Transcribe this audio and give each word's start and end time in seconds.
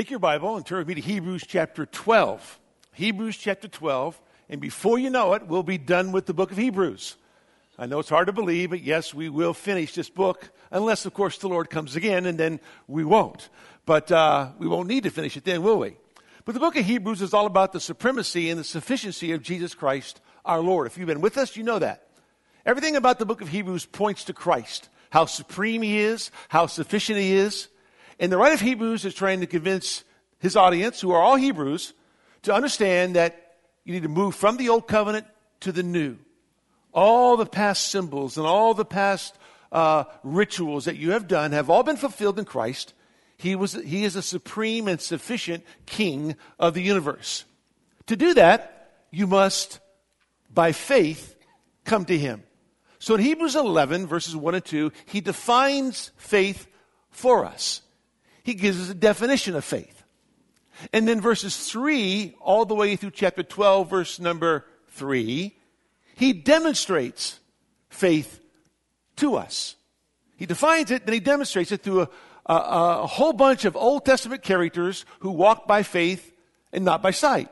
Take 0.00 0.08
your 0.08 0.18
Bible 0.18 0.56
and 0.56 0.64
turn 0.64 0.78
with 0.78 0.88
me 0.88 0.94
to 0.94 1.00
Hebrews 1.02 1.44
chapter 1.46 1.84
12. 1.84 2.58
Hebrews 2.92 3.36
chapter 3.36 3.68
12. 3.68 4.18
And 4.48 4.58
before 4.58 4.98
you 4.98 5.10
know 5.10 5.34
it, 5.34 5.46
we'll 5.46 5.62
be 5.62 5.76
done 5.76 6.10
with 6.10 6.24
the 6.24 6.32
book 6.32 6.50
of 6.50 6.56
Hebrews. 6.56 7.16
I 7.78 7.84
know 7.84 7.98
it's 7.98 8.08
hard 8.08 8.28
to 8.28 8.32
believe, 8.32 8.70
but 8.70 8.80
yes, 8.80 9.12
we 9.12 9.28
will 9.28 9.52
finish 9.52 9.94
this 9.94 10.08
book, 10.08 10.52
unless, 10.70 11.04
of 11.04 11.12
course, 11.12 11.36
the 11.36 11.50
Lord 11.50 11.68
comes 11.68 11.96
again, 11.96 12.24
and 12.24 12.40
then 12.40 12.60
we 12.88 13.04
won't. 13.04 13.50
But 13.84 14.10
uh, 14.10 14.52
we 14.58 14.66
won't 14.66 14.88
need 14.88 15.02
to 15.02 15.10
finish 15.10 15.36
it 15.36 15.44
then, 15.44 15.62
will 15.62 15.80
we? 15.80 15.98
But 16.46 16.54
the 16.54 16.60
book 16.60 16.76
of 16.76 16.86
Hebrews 16.86 17.20
is 17.20 17.34
all 17.34 17.44
about 17.44 17.74
the 17.74 17.78
supremacy 17.78 18.48
and 18.48 18.58
the 18.58 18.64
sufficiency 18.64 19.32
of 19.32 19.42
Jesus 19.42 19.74
Christ, 19.74 20.22
our 20.46 20.60
Lord. 20.60 20.86
If 20.86 20.96
you've 20.96 21.08
been 21.08 21.20
with 21.20 21.36
us, 21.36 21.58
you 21.58 21.62
know 21.62 21.78
that. 21.78 22.08
Everything 22.64 22.96
about 22.96 23.18
the 23.18 23.26
book 23.26 23.42
of 23.42 23.48
Hebrews 23.48 23.84
points 23.84 24.24
to 24.24 24.32
Christ, 24.32 24.88
how 25.10 25.26
supreme 25.26 25.82
he 25.82 25.98
is, 25.98 26.30
how 26.48 26.68
sufficient 26.68 27.18
he 27.18 27.32
is. 27.32 27.68
And 28.20 28.30
the 28.30 28.36
writer 28.36 28.54
of 28.54 28.60
Hebrews 28.60 29.06
is 29.06 29.14
trying 29.14 29.40
to 29.40 29.46
convince 29.46 30.04
his 30.38 30.54
audience, 30.54 31.00
who 31.00 31.10
are 31.10 31.22
all 31.22 31.36
Hebrews, 31.36 31.94
to 32.42 32.54
understand 32.54 33.16
that 33.16 33.56
you 33.84 33.94
need 33.94 34.02
to 34.02 34.08
move 34.08 34.34
from 34.34 34.58
the 34.58 34.68
old 34.68 34.86
covenant 34.86 35.26
to 35.60 35.72
the 35.72 35.82
new. 35.82 36.18
All 36.92 37.38
the 37.38 37.46
past 37.46 37.88
symbols 37.88 38.36
and 38.36 38.46
all 38.46 38.74
the 38.74 38.84
past 38.84 39.36
uh, 39.72 40.04
rituals 40.22 40.84
that 40.84 40.96
you 40.96 41.12
have 41.12 41.28
done 41.28 41.52
have 41.52 41.70
all 41.70 41.82
been 41.82 41.96
fulfilled 41.96 42.38
in 42.38 42.44
Christ. 42.44 42.92
He, 43.38 43.56
was, 43.56 43.72
he 43.72 44.04
is 44.04 44.16
a 44.16 44.22
supreme 44.22 44.86
and 44.86 45.00
sufficient 45.00 45.64
king 45.86 46.36
of 46.58 46.74
the 46.74 46.82
universe. 46.82 47.46
To 48.06 48.16
do 48.16 48.34
that, 48.34 48.92
you 49.10 49.26
must, 49.26 49.80
by 50.52 50.72
faith, 50.72 51.36
come 51.84 52.04
to 52.04 52.18
him. 52.18 52.42
So 52.98 53.14
in 53.14 53.22
Hebrews 53.22 53.56
11, 53.56 54.06
verses 54.06 54.36
1 54.36 54.54
and 54.54 54.64
2, 54.64 54.92
he 55.06 55.22
defines 55.22 56.10
faith 56.18 56.66
for 57.08 57.46
us. 57.46 57.80
He 58.50 58.54
gives 58.54 58.80
us 58.80 58.90
a 58.90 58.94
definition 58.94 59.54
of 59.54 59.64
faith. 59.64 60.02
And 60.92 61.06
then 61.06 61.20
verses 61.20 61.56
3 61.70 62.34
all 62.40 62.64
the 62.64 62.74
way 62.74 62.96
through 62.96 63.12
chapter 63.12 63.44
12, 63.44 63.88
verse 63.88 64.18
number 64.18 64.66
3, 64.88 65.56
he 66.16 66.32
demonstrates 66.32 67.38
faith 67.90 68.40
to 69.18 69.36
us. 69.36 69.76
He 70.36 70.46
defines 70.46 70.90
it, 70.90 71.06
then 71.06 71.12
he 71.12 71.20
demonstrates 71.20 71.70
it 71.70 71.84
through 71.84 72.00
a, 72.00 72.08
a, 72.46 73.02
a 73.02 73.06
whole 73.06 73.32
bunch 73.32 73.64
of 73.64 73.76
Old 73.76 74.04
Testament 74.04 74.42
characters 74.42 75.04
who 75.20 75.30
walked 75.30 75.68
by 75.68 75.84
faith 75.84 76.34
and 76.72 76.84
not 76.84 77.02
by 77.02 77.12
sight. 77.12 77.50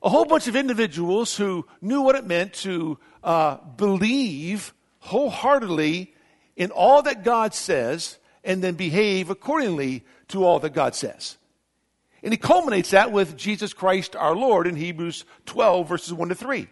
A 0.00 0.08
whole 0.08 0.26
bunch 0.26 0.46
of 0.46 0.54
individuals 0.54 1.36
who 1.36 1.66
knew 1.80 2.02
what 2.02 2.14
it 2.14 2.24
meant 2.24 2.52
to 2.52 3.00
uh, 3.24 3.56
believe 3.76 4.72
wholeheartedly 5.00 6.14
in 6.54 6.70
all 6.70 7.02
that 7.02 7.24
God 7.24 7.52
says 7.52 8.18
and 8.48 8.64
then 8.64 8.74
behave 8.74 9.28
accordingly 9.30 10.02
to 10.28 10.42
all 10.42 10.58
that 10.58 10.72
God 10.72 10.94
says. 10.94 11.36
And 12.22 12.32
he 12.32 12.38
culminates 12.38 12.90
that 12.90 13.12
with 13.12 13.36
Jesus 13.36 13.72
Christ 13.72 14.16
our 14.16 14.34
Lord 14.34 14.66
in 14.66 14.74
Hebrews 14.74 15.24
12, 15.46 15.88
verses 15.88 16.12
1 16.12 16.30
to 16.30 16.34
3. 16.34 16.66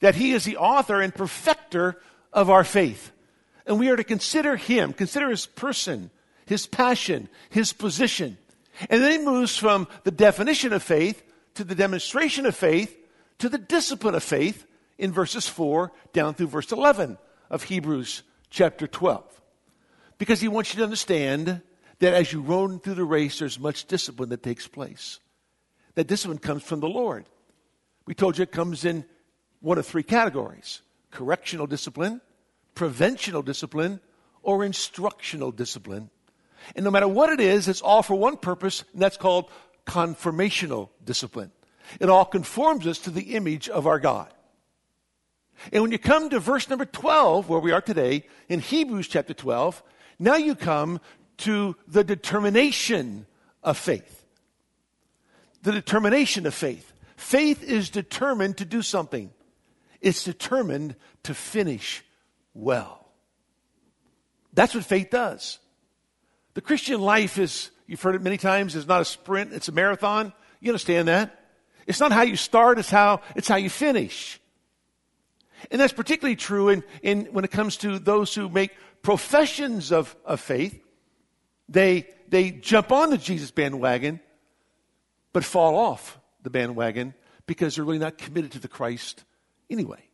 That 0.00 0.16
he 0.16 0.32
is 0.32 0.44
the 0.44 0.56
author 0.58 1.00
and 1.00 1.14
perfecter 1.14 1.96
of 2.32 2.50
our 2.50 2.64
faith. 2.64 3.12
And 3.64 3.78
we 3.78 3.88
are 3.90 3.96
to 3.96 4.04
consider 4.04 4.56
him, 4.56 4.92
consider 4.92 5.30
his 5.30 5.46
person, 5.46 6.10
his 6.44 6.66
passion, 6.66 7.28
his 7.48 7.72
position. 7.72 8.36
And 8.90 9.00
then 9.00 9.12
he 9.12 9.24
moves 9.24 9.56
from 9.56 9.86
the 10.02 10.10
definition 10.10 10.72
of 10.72 10.82
faith 10.82 11.22
to 11.54 11.64
the 11.64 11.76
demonstration 11.76 12.44
of 12.44 12.56
faith 12.56 12.98
to 13.38 13.48
the 13.48 13.58
discipline 13.58 14.14
of 14.14 14.22
faith 14.22 14.66
in 14.98 15.12
verses 15.12 15.48
4 15.48 15.92
down 16.12 16.34
through 16.34 16.48
verse 16.48 16.70
11 16.72 17.18
of 17.50 17.64
Hebrews 17.64 18.22
chapter 18.50 18.86
12. 18.86 19.41
Because 20.22 20.40
he 20.40 20.46
wants 20.46 20.72
you 20.72 20.78
to 20.78 20.84
understand 20.84 21.62
that 21.98 22.14
as 22.14 22.32
you 22.32 22.42
run 22.42 22.78
through 22.78 22.94
the 22.94 23.02
race, 23.02 23.40
there's 23.40 23.58
much 23.58 23.86
discipline 23.86 24.28
that 24.28 24.40
takes 24.40 24.68
place. 24.68 25.18
That 25.96 26.06
discipline 26.06 26.38
comes 26.38 26.62
from 26.62 26.78
the 26.78 26.88
Lord. 26.88 27.28
We 28.06 28.14
told 28.14 28.38
you 28.38 28.44
it 28.44 28.52
comes 28.52 28.84
in 28.84 29.04
one 29.58 29.78
of 29.78 29.84
three 29.84 30.04
categories 30.04 30.82
correctional 31.10 31.66
discipline, 31.66 32.20
preventional 32.76 33.42
discipline, 33.42 33.98
or 34.44 34.64
instructional 34.64 35.50
discipline. 35.50 36.08
And 36.76 36.84
no 36.84 36.92
matter 36.92 37.08
what 37.08 37.30
it 37.30 37.40
is, 37.40 37.66
it's 37.66 37.82
all 37.82 38.04
for 38.04 38.14
one 38.14 38.36
purpose, 38.36 38.84
and 38.92 39.02
that's 39.02 39.16
called 39.16 39.50
conformational 39.88 40.90
discipline. 41.04 41.50
It 41.98 42.08
all 42.08 42.26
conforms 42.26 42.86
us 42.86 43.00
to 43.00 43.10
the 43.10 43.34
image 43.34 43.68
of 43.68 43.88
our 43.88 43.98
God. 43.98 44.32
And 45.72 45.82
when 45.82 45.90
you 45.90 45.98
come 45.98 46.30
to 46.30 46.38
verse 46.38 46.70
number 46.70 46.84
12, 46.84 47.48
where 47.48 47.58
we 47.58 47.72
are 47.72 47.82
today, 47.82 48.24
in 48.48 48.60
Hebrews 48.60 49.08
chapter 49.08 49.34
12, 49.34 49.82
now 50.22 50.36
you 50.36 50.54
come 50.54 51.00
to 51.38 51.76
the 51.88 52.04
determination 52.04 53.26
of 53.62 53.76
faith. 53.76 54.26
The 55.62 55.72
determination 55.72 56.46
of 56.46 56.54
faith. 56.54 56.92
Faith 57.16 57.62
is 57.62 57.90
determined 57.90 58.56
to 58.58 58.64
do 58.64 58.82
something, 58.82 59.30
it's 60.00 60.24
determined 60.24 60.96
to 61.24 61.34
finish 61.34 62.04
well. 62.54 63.06
That's 64.52 64.74
what 64.74 64.84
faith 64.84 65.10
does. 65.10 65.58
The 66.54 66.60
Christian 66.60 67.00
life 67.00 67.38
is, 67.38 67.70
you've 67.86 68.02
heard 68.02 68.14
it 68.14 68.22
many 68.22 68.36
times, 68.36 68.74
is 68.74 68.86
not 68.86 69.00
a 69.00 69.04
sprint, 69.04 69.52
it's 69.52 69.68
a 69.68 69.72
marathon. 69.72 70.32
You 70.60 70.70
understand 70.70 71.08
that? 71.08 71.40
It's 71.86 72.00
not 72.00 72.12
how 72.12 72.22
you 72.22 72.36
start, 72.36 72.78
it's 72.78 72.90
how, 72.90 73.20
it's 73.34 73.48
how 73.48 73.56
you 73.56 73.70
finish. 73.70 74.38
And 75.70 75.80
that's 75.80 75.92
particularly 75.92 76.36
true 76.36 76.68
in, 76.68 76.84
in, 77.02 77.24
when 77.26 77.44
it 77.44 77.50
comes 77.50 77.76
to 77.78 77.98
those 77.98 78.34
who 78.34 78.48
make 78.48 78.72
professions 79.02 79.92
of, 79.92 80.16
of 80.24 80.40
faith. 80.40 80.82
They, 81.68 82.06
they 82.28 82.50
jump 82.50 82.92
on 82.92 83.10
the 83.10 83.18
Jesus 83.18 83.50
bandwagon, 83.50 84.20
but 85.32 85.44
fall 85.44 85.76
off 85.76 86.18
the 86.42 86.50
bandwagon 86.50 87.14
because 87.46 87.76
they're 87.76 87.84
really 87.84 87.98
not 87.98 88.18
committed 88.18 88.52
to 88.52 88.58
the 88.58 88.68
Christ 88.68 89.24
anyway. 89.68 90.08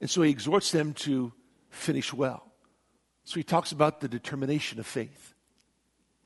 And 0.00 0.08
so 0.08 0.22
he 0.22 0.30
exhorts 0.30 0.70
them 0.70 0.94
to 0.94 1.32
finish 1.70 2.12
well. 2.12 2.50
So 3.24 3.34
he 3.34 3.44
talks 3.44 3.72
about 3.72 4.00
the 4.00 4.08
determination 4.08 4.78
of 4.78 4.86
faith. 4.86 5.34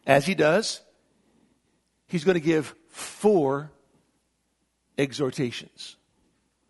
As 0.06 0.26
he 0.26 0.34
does, 0.34 0.80
he's 2.06 2.24
going 2.24 2.34
to 2.34 2.40
give 2.40 2.74
four 2.88 3.72
exhortations, 4.96 5.96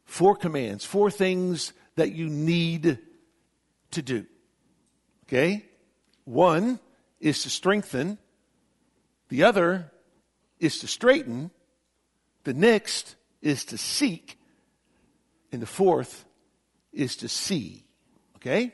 four 0.04 0.34
commands, 0.34 0.84
four 0.84 1.10
things 1.10 1.72
that 1.96 2.12
you 2.12 2.28
need 2.28 2.98
to 3.92 4.02
do. 4.02 4.26
Okay? 5.34 5.64
One 6.26 6.78
is 7.18 7.42
to 7.42 7.50
strengthen, 7.50 8.18
the 9.30 9.42
other 9.42 9.90
is 10.60 10.78
to 10.78 10.86
straighten, 10.86 11.50
the 12.44 12.54
next 12.54 13.16
is 13.42 13.64
to 13.66 13.76
seek, 13.78 14.38
and 15.50 15.60
the 15.60 15.66
fourth 15.66 16.24
is 16.92 17.16
to 17.16 17.28
see. 17.28 17.84
Okay? 18.36 18.72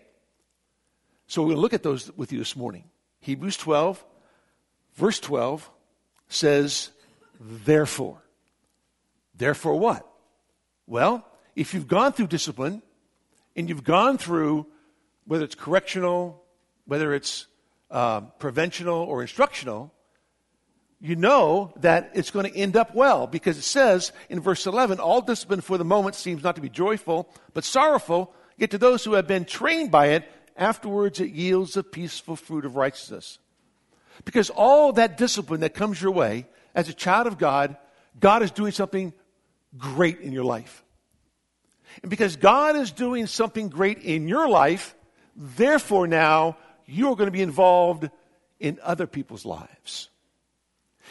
So 1.29 1.41
we're 1.41 1.47
going 1.49 1.57
to 1.57 1.63
look 1.63 1.73
at 1.73 1.83
those 1.83 2.15
with 2.15 2.31
you 2.31 2.39
this 2.39 2.55
morning. 2.55 2.85
Hebrews 3.21 3.57
12, 3.57 4.05
verse 4.97 5.19
12 5.19 5.71
says, 6.29 6.91
Therefore. 7.41 8.23
Therefore, 9.35 9.77
what? 9.77 10.07
Well, 10.87 11.27
if 11.57 11.73
you've 11.73 11.89
gone 11.89 12.13
through 12.13 12.27
discipline 12.27 12.83
and 13.57 13.67
you've 13.67 13.85
gone 13.85 14.19
through 14.19 14.67
whether 15.25 15.45
it's 15.45 15.55
correctional, 15.55 16.40
whether 16.91 17.15
it's 17.15 17.47
uh, 17.93 18.21
preventional 18.41 18.99
or 19.05 19.23
instructional, 19.23 19.95
you 21.01 21.15
know 21.15 21.73
that 21.77 22.11
it's 22.15 22.33
going 22.33 22.51
to 22.51 22.59
end 22.59 22.77
up 22.77 22.97
well 22.97 23.29
because 23.29 23.57
it 23.57 23.63
says 23.63 24.11
in 24.29 24.41
verse 24.41 24.67
11, 24.67 24.99
all 24.99 25.21
discipline 25.21 25.61
for 25.61 25.79
the 25.79 25.85
moment 25.85 26.17
seems 26.17 26.43
not 26.43 26.57
to 26.57 26.61
be 26.61 26.69
joyful, 26.69 27.33
but 27.55 27.63
sorrowful, 27.63 28.35
yet 28.57 28.73
to 28.73 28.79
those 28.79 29.05
who 29.05 29.13
have 29.13 29.29
been 29.29 29.45
trained 29.45 29.93
by 29.93 30.09
it, 30.09 30.29
afterwards 30.57 31.21
it 31.21 31.31
yields 31.31 31.77
a 31.77 31.85
peaceful 31.85 32.35
fruit 32.35 32.65
of 32.65 32.75
righteousness. 32.75 33.39
Because 34.25 34.51
all 34.51 34.93
that 34.95 35.17
discipline 35.17 35.61
that 35.61 35.75
comes 35.75 36.03
your 36.03 36.11
way 36.11 36.49
as 36.75 36.89
a 36.89 36.93
child 36.93 37.29
of 37.29 37.39
God, 37.39 37.77
God 38.19 38.43
is 38.43 38.51
doing 38.51 38.73
something 38.73 39.13
great 39.79 40.19
in 40.19 40.33
your 40.33 40.45
life. 40.45 40.83
And 42.03 42.11
because 42.11 42.35
God 42.35 42.75
is 42.75 42.91
doing 42.91 43.29
something 43.29 43.69
great 43.69 43.99
in 43.99 44.27
your 44.27 44.49
life, 44.49 44.97
Therefore, 45.41 46.07
now 46.07 46.59
you're 46.91 47.17
going 47.17 47.29
to 47.29 47.33
be 47.33 47.43
involved 47.43 48.11
in 48.59 48.79
other 48.83 49.07
people's 49.07 49.45
lives. 49.45 50.11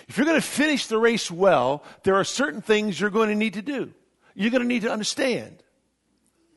If 0.07 0.17
you're 0.17 0.25
going 0.25 0.39
to 0.39 0.47
finish 0.47 0.87
the 0.87 0.97
race 0.97 1.29
well, 1.29 1.83
there 2.03 2.15
are 2.15 2.23
certain 2.23 2.61
things 2.61 2.99
you're 2.99 3.09
going 3.09 3.29
to 3.29 3.35
need 3.35 3.55
to 3.55 3.61
do. 3.61 3.93
You're 4.35 4.51
going 4.51 4.61
to 4.61 4.67
need 4.67 4.83
to 4.83 4.91
understand. 4.91 5.61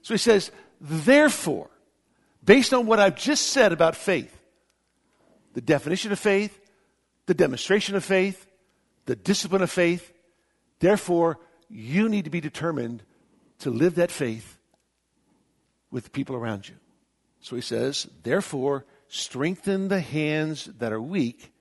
So 0.03 0.15
he 0.15 0.19
says, 0.19 0.51
therefore, 0.81 1.71
based 2.45 2.75
on 2.75 2.87
what 2.87 3.01
I've 3.01 3.17
just 3.17 3.49
said 3.49 3.73
about 3.73 3.97
faith, 3.97 4.37
the 5.55 5.61
definition 5.61 6.13
of 6.13 6.19
faith, 6.19 6.59
the 7.27 7.35
demonstration 7.35 7.97
of 7.97 8.05
faith, 8.05 8.47
the 9.07 9.17
discipline 9.17 9.63
of 9.63 9.71
faith, 9.71 10.13
therefore, 10.81 11.39
you 11.69 12.09
need 12.09 12.25
to 12.25 12.31
be 12.31 12.41
determined 12.41 13.03
to 13.61 13.71
live 13.71 13.97
that 13.97 14.11
faith 14.11 14.59
with 15.91 16.05
the 16.05 16.11
people 16.11 16.37
around 16.37 16.69
you. 16.69 16.75
So 17.41 17.57
he 17.57 17.63
says, 17.63 18.09
therefore, 18.23 18.85
strengthen 19.13 19.89
the 19.89 20.01
hands 20.01 20.71
that 20.79 20.91
are 20.91 21.01
weak 21.01 21.53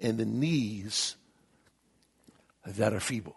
and 0.00 0.18
the 0.18 0.24
knees 0.24 1.14
that 2.66 2.92
are 2.92 2.98
feeble. 2.98 3.36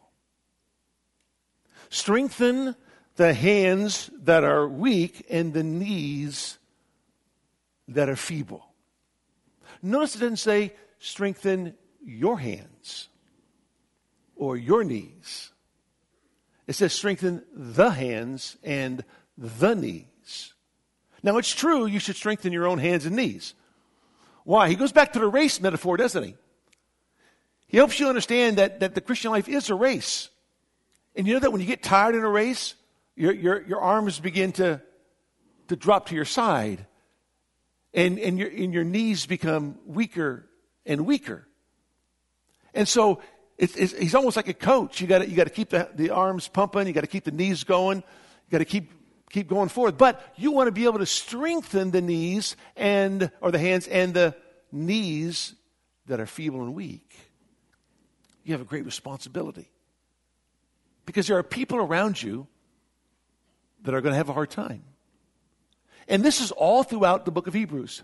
Strengthen 1.92 2.76
the 3.16 3.32
hands 3.32 4.10
that 4.24 4.44
are 4.44 4.68
weak 4.68 5.24
and 5.30 5.54
the 5.54 5.62
knees 5.62 6.58
that 7.88 8.10
are 8.10 8.16
feeble. 8.16 8.66
Notice 9.84 10.16
it 10.16 10.20
doesn't 10.20 10.38
say 10.38 10.74
strengthen 10.98 11.76
your 12.04 12.40
hands 12.40 13.08
or 14.36 14.58
your 14.58 14.84
knees. 14.84 15.52
It 16.66 16.74
says 16.74 16.92
strengthen 16.92 17.44
the 17.54 17.92
hands 17.92 18.58
and 18.64 19.06
the 19.38 19.76
knees. 19.76 20.54
Now, 21.22 21.38
it's 21.38 21.54
true 21.54 21.86
you 21.86 22.00
should 22.00 22.16
strengthen 22.16 22.52
your 22.52 22.66
own 22.66 22.80
hands 22.80 23.06
and 23.06 23.16
knees. 23.16 23.54
Why? 24.44 24.70
He 24.70 24.76
goes 24.76 24.92
back 24.92 25.14
to 25.14 25.20
the 25.20 25.28
race 25.28 25.62
metaphor, 25.62 25.98
doesn't 25.98 26.24
he? 26.24 26.36
He 27.68 27.78
helps 27.78 28.00
you 28.00 28.08
understand 28.08 28.58
that, 28.58 28.80
that 28.80 28.96
the 28.96 29.02
Christian 29.02 29.32
life 29.32 29.48
is 29.48 29.70
a 29.70 29.76
race. 29.76 30.30
And 31.16 31.28
you 31.28 31.34
know 31.34 31.40
that 31.40 31.52
when 31.52 31.62
you 31.62 31.68
get 31.68 31.84
tired 31.84 32.16
in 32.16 32.24
a 32.24 32.30
race, 32.30 32.76
your, 33.16 33.34
your, 33.34 33.62
your 33.68 33.82
arms 33.82 34.20
begin 34.20 34.52
to, 34.54 34.82
to 35.68 35.76
drop 35.76 36.08
to 36.08 36.16
your 36.16 36.26
side, 36.26 36.86
and, 37.94 38.18
and, 38.20 38.38
your, 38.38 38.50
and 38.50 38.74
your 38.74 38.84
knees 38.84 39.26
become 39.26 39.78
weaker 39.86 40.48
and 40.86 41.06
weaker. 41.06 41.48
And 42.74 42.88
so 42.88 43.22
it's, 43.58 43.76
it's, 43.76 43.98
he's 43.98 44.16
almost 44.16 44.36
like 44.36 44.48
a 44.48 44.54
coach. 44.54 45.02
You 45.02 45.08
got 45.08 45.28
you 45.28 45.44
to 45.44 45.50
keep 45.50 45.70
the, 45.70 45.90
the 45.94 46.12
arms 46.12 46.48
pumping, 46.48 46.88
you 46.88 46.94
got 46.94 47.02
to 47.02 47.08
keep 47.08 47.24
the 47.24 47.32
knees 47.32 47.64
going, 47.64 47.98
you 47.98 48.52
got 48.52 48.60
to 48.60 48.66
keep 48.66 48.92
keep 49.30 49.48
going 49.48 49.70
forward. 49.70 49.98
But 49.98 50.22
you 50.36 50.52
want 50.52 50.68
to 50.68 50.72
be 50.72 50.86
able 50.86 51.00
to 51.00 51.06
strengthen 51.06 51.92
the 51.92 52.02
knees 52.02 52.56
and 52.76 53.32
or 53.42 53.52
the 53.52 53.60
hands 53.60 53.88
and 53.88 54.14
the 54.14 54.36
knees 54.72 55.56
that 56.08 56.20
are 56.20 56.26
feeble 56.26 56.62
and 56.62 56.74
weak. 56.74 57.16
You 58.44 58.54
have 58.54 58.62
a 58.62 58.66
great 58.66 58.86
responsibility. 58.86 59.70
Because 61.06 61.28
there 61.28 61.38
are 61.38 61.44
people 61.44 61.80
around 61.80 62.22
you 62.22 62.48
that 63.84 63.94
are 63.94 64.02
going 64.02 64.14
to 64.14 64.18
have 64.18 64.30
a 64.30 64.34
hard 64.34 64.50
time. 64.50 64.84
And 66.08 66.24
this 66.24 66.42
is 66.42 66.52
all 66.52 66.84
throughout 66.84 67.26
the 67.26 67.32
book 67.32 67.48
of 67.48 67.54
Hebrews. 67.54 68.04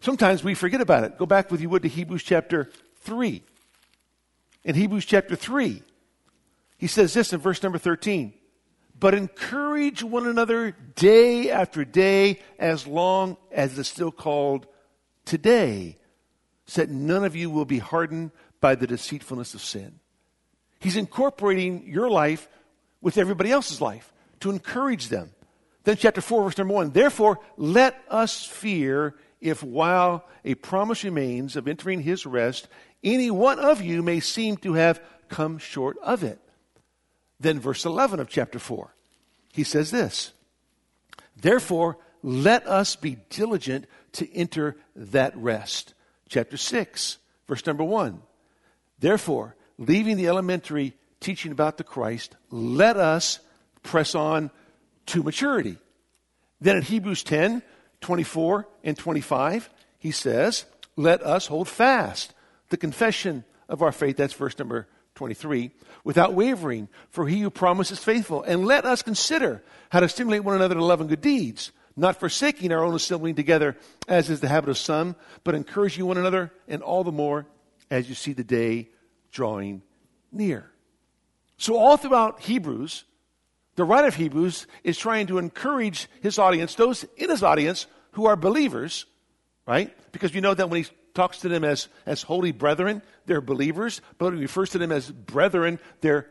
Sometimes 0.00 0.44
we 0.44 0.54
forget 0.54 0.80
about 0.80 1.04
it. 1.04 1.18
Go 1.18 1.26
back 1.26 1.50
with 1.50 1.60
you 1.60 1.68
would 1.70 1.82
to 1.82 1.88
Hebrews 1.88 2.22
chapter 2.22 2.70
3. 3.00 3.42
In 4.64 4.74
Hebrews 4.74 5.06
chapter 5.06 5.36
3, 5.36 5.82
he 6.76 6.86
says 6.86 7.14
this 7.14 7.32
in 7.32 7.40
verse 7.40 7.62
number 7.62 7.78
13 7.78 8.34
but 9.00 9.14
encourage 9.14 10.02
one 10.02 10.26
another 10.26 10.76
day 10.94 11.50
after 11.50 11.84
day 11.84 12.38
as 12.58 12.86
long 12.86 13.38
as 13.50 13.78
it's 13.78 13.88
still 13.88 14.12
called 14.12 14.66
today, 15.24 15.96
so 16.66 16.82
that 16.82 16.90
none 16.90 17.24
of 17.24 17.34
you 17.34 17.50
will 17.50 17.64
be 17.64 17.78
hardened 17.78 18.30
by 18.60 18.74
the 18.74 18.86
deceitfulness 18.86 19.54
of 19.54 19.62
sin. 19.62 19.98
He's 20.78 20.96
incorporating 20.96 21.86
your 21.86 22.10
life 22.10 22.48
with 23.00 23.16
everybody 23.16 23.50
else's 23.50 23.80
life 23.80 24.12
to 24.40 24.50
encourage 24.50 25.08
them. 25.08 25.30
Then, 25.84 25.96
chapter 25.96 26.20
4, 26.20 26.44
verse 26.44 26.58
number 26.58 26.74
1 26.74 26.90
Therefore, 26.90 27.40
let 27.56 28.00
us 28.10 28.44
fear 28.44 29.14
if 29.40 29.62
while 29.62 30.26
a 30.44 30.54
promise 30.56 31.04
remains 31.04 31.56
of 31.56 31.66
entering 31.66 32.02
his 32.02 32.26
rest, 32.26 32.68
any 33.02 33.30
one 33.30 33.58
of 33.58 33.80
you 33.80 34.02
may 34.02 34.20
seem 34.20 34.58
to 34.58 34.74
have 34.74 35.02
come 35.30 35.56
short 35.56 35.96
of 36.02 36.22
it. 36.22 36.38
Then, 37.40 37.58
verse 37.58 37.86
11 37.86 38.20
of 38.20 38.28
chapter 38.28 38.58
4, 38.58 38.94
he 39.52 39.64
says 39.64 39.90
this 39.90 40.32
Therefore, 41.40 41.96
let 42.22 42.66
us 42.66 42.96
be 42.96 43.16
diligent 43.30 43.86
to 44.12 44.30
enter 44.34 44.76
that 44.94 45.36
rest. 45.36 45.94
Chapter 46.28 46.58
6, 46.58 47.18
verse 47.48 47.66
number 47.66 47.82
1. 47.82 48.20
Therefore, 48.98 49.56
leaving 49.78 50.18
the 50.18 50.28
elementary 50.28 50.94
teaching 51.20 51.50
about 51.50 51.78
the 51.78 51.84
Christ, 51.84 52.36
let 52.50 52.96
us 52.96 53.40
press 53.82 54.14
on 54.14 54.50
to 55.06 55.22
maturity. 55.22 55.78
Then 56.60 56.76
in 56.76 56.82
Hebrews 56.82 57.22
10, 57.22 57.62
24 58.02 58.68
and 58.84 58.96
25, 58.96 59.70
he 59.98 60.10
says, 60.10 60.66
Let 60.96 61.22
us 61.22 61.46
hold 61.46 61.68
fast 61.68 62.34
the 62.68 62.76
confession 62.76 63.44
of 63.68 63.80
our 63.80 63.92
faith. 63.92 64.18
That's 64.18 64.34
verse 64.34 64.58
number 64.58 64.86
23, 65.20 65.70
without 66.02 66.32
wavering, 66.32 66.88
for 67.10 67.28
he 67.28 67.40
who 67.40 67.50
promises 67.50 67.98
is 67.98 68.04
faithful. 68.04 68.42
And 68.42 68.64
let 68.64 68.86
us 68.86 69.02
consider 69.02 69.62
how 69.90 70.00
to 70.00 70.08
stimulate 70.08 70.44
one 70.44 70.54
another 70.54 70.76
to 70.76 70.82
love 70.82 71.02
and 71.02 71.10
good 71.10 71.20
deeds, 71.20 71.72
not 71.94 72.18
forsaking 72.18 72.72
our 72.72 72.82
own 72.82 72.94
assembling 72.94 73.34
together, 73.34 73.76
as 74.08 74.30
is 74.30 74.40
the 74.40 74.48
habit 74.48 74.70
of 74.70 74.78
some, 74.78 75.14
but 75.44 75.54
encouraging 75.54 76.06
one 76.06 76.16
another, 76.16 76.50
and 76.68 76.82
all 76.82 77.04
the 77.04 77.12
more 77.12 77.44
as 77.90 78.08
you 78.08 78.14
see 78.14 78.32
the 78.32 78.42
day 78.42 78.88
drawing 79.30 79.82
near. 80.32 80.70
So, 81.58 81.76
all 81.76 81.98
throughout 81.98 82.40
Hebrews, 82.40 83.04
the 83.76 83.84
writer 83.84 84.08
of 84.08 84.14
Hebrews 84.14 84.66
is 84.84 84.96
trying 84.96 85.26
to 85.26 85.36
encourage 85.36 86.08
his 86.22 86.38
audience, 86.38 86.76
those 86.76 87.04
in 87.18 87.28
his 87.28 87.42
audience 87.42 87.86
who 88.12 88.24
are 88.24 88.36
believers, 88.36 89.04
right? 89.66 89.94
Because 90.12 90.34
you 90.34 90.40
know 90.40 90.54
that 90.54 90.70
when 90.70 90.82
he 90.82 90.90
talks 91.14 91.38
to 91.40 91.48
them 91.48 91.64
as, 91.64 91.88
as 92.06 92.22
holy 92.22 92.52
brethren, 92.52 93.02
they're 93.26 93.40
believers, 93.40 94.00
but 94.18 94.32
he 94.32 94.40
refers 94.40 94.70
to 94.70 94.78
them 94.78 94.92
as 94.92 95.10
brethren, 95.10 95.78
they're 96.00 96.28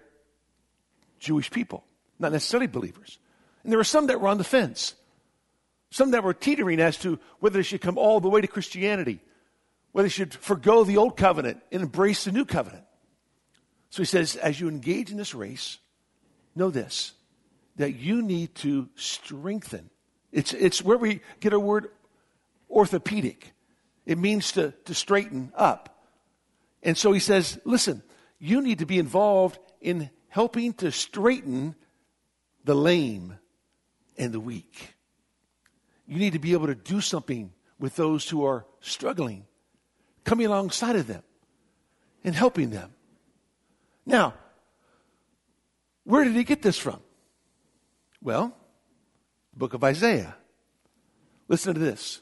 Jewish 1.20 1.52
people, 1.52 1.84
not 2.18 2.32
necessarily 2.32 2.68
believers. 2.68 3.20
And 3.64 3.72
there 3.72 3.80
were 3.80 3.84
some 3.84 4.08
that 4.08 4.22
were 4.22 4.28
on 4.28 4.38
the 4.38 4.44
fence, 4.44 4.96
some 5.92 6.12
that 6.12 6.24
were 6.24 6.34
teetering 6.34 6.80
as 6.80 6.98
to 7.00 7.20
whether 7.40 7.60
they 7.60 7.64
should 7.64 7.82
come 7.82 7.98
all 7.98 8.20
the 8.20 8.30
way 8.30 8.42
to 8.42 8.48
Christianity, 8.48 9.20
whether 9.92 10.08
they 10.08 10.12
should 10.12 10.34
forego 10.34 10.84
the 10.84 10.98
old 10.98 11.18
covenant 11.18 11.62
and 11.72 11.82
embrace 11.82 12.24
the 12.24 12.32
new 12.32 12.46
covenant. 12.46 12.86
So 13.90 14.02
he 14.02 14.06
says, 14.06 14.36
as 14.36 14.60
you 14.60 14.70
engage 14.70 15.12
in 15.12 15.18
this 15.18 15.34
race, 15.34 15.80
know 16.56 16.70
this 16.70 17.14
that 17.78 17.96
you 17.96 18.22
need 18.22 18.54
to 18.54 18.90
strengthen. 18.96 19.90
It's, 20.34 20.54
it's 20.54 20.84
where 20.84 20.98
we 20.98 21.22
get 21.40 21.54
our 21.54 21.60
word 21.60 21.90
orthopedic. 22.70 23.54
It 24.10 24.18
means 24.18 24.54
to, 24.54 24.74
to 24.86 24.96
straighten 24.96 25.52
up. 25.56 26.04
And 26.82 26.98
so 26.98 27.12
he 27.12 27.20
says, 27.20 27.60
listen, 27.64 28.02
you 28.40 28.60
need 28.60 28.80
to 28.80 28.88
be 28.88 28.98
involved 28.98 29.60
in 29.82 30.10
helping 30.30 30.74
to 30.74 30.92
straighten 30.92 31.76
the 32.64 32.74
lame 32.74 33.38
and 34.18 34.34
the 34.34 34.40
weak. 34.40 34.96
You 36.08 36.18
need 36.18 36.34
to 36.34 36.40
be 36.40 36.54
able 36.54 36.66
to 36.66 36.74
do 36.74 37.02
something 37.02 37.54
with 37.78 37.98
those 37.98 38.28
who 38.28 38.44
are 38.46 38.66
struggling, 38.82 39.46
coming 40.24 40.48
alongside 40.48 40.96
of 40.96 41.06
them 41.06 41.22
and 42.24 42.34
helping 42.34 42.72
them. 42.72 42.92
Now, 44.08 44.34
where 46.04 46.24
did 46.24 46.34
he 46.34 46.44
get 46.44 46.64
this 46.64 46.80
from? 46.80 47.00
Well, 48.24 48.58
the 49.54 49.60
book 49.60 49.76
of 49.76 49.84
Isaiah. 49.84 50.36
Listen 51.48 51.76
to 51.76 51.80
this. 51.80 52.22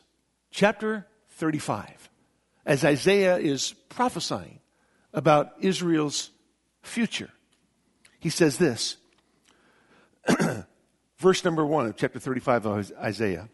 Chapter 0.51 1.07
35, 1.37 2.09
as 2.65 2.83
Isaiah 2.83 3.37
is 3.37 3.73
prophesying 3.89 4.59
about 5.13 5.53
Israel's 5.59 6.31
future. 6.81 7.29
He 8.19 8.29
says 8.29 8.57
this, 8.57 8.97
verse 11.19 11.45
number 11.45 11.63
one 11.63 11.85
of 11.85 11.95
chapter 11.95 12.19
35 12.19 12.65
of 12.65 12.91
Isaiah 12.97 13.49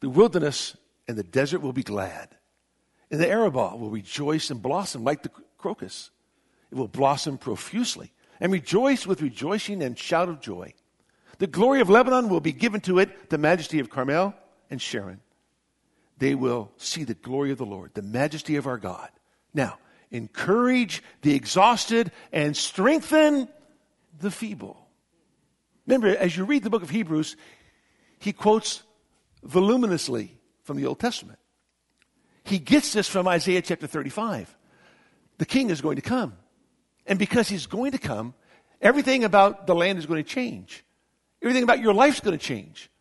The 0.00 0.10
wilderness 0.10 0.76
and 1.06 1.16
the 1.16 1.22
desert 1.22 1.60
will 1.60 1.72
be 1.72 1.84
glad, 1.84 2.36
and 3.12 3.20
the 3.20 3.30
Arabah 3.30 3.76
will 3.76 3.90
rejoice 3.90 4.50
and 4.50 4.60
blossom 4.60 5.04
like 5.04 5.22
the 5.22 5.30
crocus. 5.58 6.10
It 6.72 6.74
will 6.74 6.88
blossom 6.88 7.38
profusely 7.38 8.12
and 8.40 8.50
rejoice 8.52 9.06
with 9.06 9.22
rejoicing 9.22 9.84
and 9.84 9.96
shout 9.96 10.28
of 10.28 10.40
joy. 10.40 10.74
The 11.38 11.46
glory 11.46 11.80
of 11.80 11.90
Lebanon 11.90 12.28
will 12.28 12.40
be 12.40 12.52
given 12.52 12.80
to 12.82 12.98
it, 12.98 13.30
the 13.30 13.38
majesty 13.38 13.78
of 13.78 13.88
Carmel 13.88 14.34
and 14.68 14.82
Sharon 14.82 15.20
they 16.22 16.36
will 16.36 16.70
see 16.76 17.02
the 17.02 17.14
glory 17.14 17.50
of 17.50 17.58
the 17.58 17.66
Lord, 17.66 17.90
the 17.94 18.02
majesty 18.02 18.54
of 18.54 18.68
our 18.68 18.78
God. 18.78 19.08
Now, 19.52 19.78
encourage 20.12 21.02
the 21.22 21.34
exhausted 21.34 22.12
and 22.32 22.56
strengthen 22.56 23.48
the 24.20 24.30
feeble. 24.30 24.86
Remember, 25.84 26.16
as 26.16 26.36
you 26.36 26.44
read 26.44 26.62
the 26.62 26.70
book 26.70 26.84
of 26.84 26.90
Hebrews, 26.90 27.36
he 28.20 28.32
quotes 28.32 28.84
voluminously 29.42 30.38
from 30.62 30.76
the 30.76 30.86
Old 30.86 31.00
Testament. 31.00 31.40
He 32.44 32.60
gets 32.60 32.92
this 32.92 33.08
from 33.08 33.26
Isaiah 33.26 33.62
chapter 33.62 33.88
35. 33.88 34.56
The 35.38 35.44
king 35.44 35.70
is 35.70 35.80
going 35.80 35.96
to 35.96 36.02
come. 36.02 36.36
And 37.04 37.18
because 37.18 37.48
he's 37.48 37.66
going 37.66 37.92
to 37.92 37.98
come, 37.98 38.34
everything 38.80 39.24
about 39.24 39.66
the 39.66 39.74
land 39.74 39.98
is 39.98 40.06
going 40.06 40.22
to 40.22 40.30
change. 40.30 40.84
Everything 41.42 41.64
about 41.64 41.80
your 41.80 41.94
life 41.94 42.14
is 42.14 42.20
going 42.20 42.38
to 42.38 42.44
change. 42.44 42.91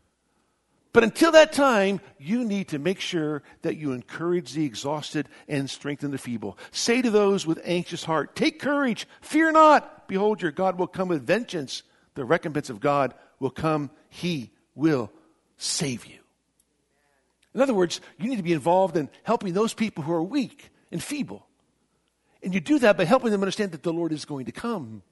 But 0.94 1.04
until 1.04 1.32
that 1.32 1.54
time, 1.54 2.02
you 2.20 2.44
need 2.44 2.70
to 2.70 2.80
make 2.80 3.00
sure 3.00 3.44
that 3.62 3.78
you 3.78 3.94
encourage 3.94 4.52
the 4.52 4.66
exhausted 4.66 5.30
and 5.48 5.70
strengthen 5.70 6.12
the 6.12 6.18
feeble. 6.18 6.58
Say 6.72 7.02
to 7.02 7.10
those 7.10 7.48
with 7.48 7.62
anxious 7.64 8.04
heart, 8.04 8.36
Take 8.36 8.60
courage, 8.60 9.08
fear 9.22 9.52
not. 9.52 10.08
Behold, 10.08 10.42
your 10.42 10.52
God 10.52 10.78
will 10.78 10.88
come 10.88 11.08
with 11.08 11.26
vengeance. 11.26 11.84
The 12.16 12.26
recompense 12.26 12.70
of 12.70 12.82
God 12.82 13.14
will 13.40 13.52
come. 13.52 13.90
He 14.10 14.52
will 14.76 15.12
save 15.56 16.06
you. 16.06 16.18
In 17.54 17.62
other 17.62 17.74
words, 17.74 18.02
you 18.18 18.30
need 18.30 18.38
to 18.38 18.44
be 18.44 18.54
involved 18.54 18.98
in 18.98 19.10
helping 19.24 19.54
those 19.54 19.74
people 19.74 20.04
who 20.04 20.12
are 20.12 20.24
weak 20.24 20.72
and 20.92 21.02
feeble. 21.02 21.48
And 22.44 22.54
you 22.54 22.60
do 22.60 22.80
that 22.80 22.98
by 22.98 23.06
helping 23.06 23.32
them 23.32 23.42
understand 23.42 23.72
that 23.72 23.84
the 23.84 23.94
Lord 23.94 24.12
is 24.12 24.26
going 24.26 24.46
to 24.46 24.52
come. 24.52 25.04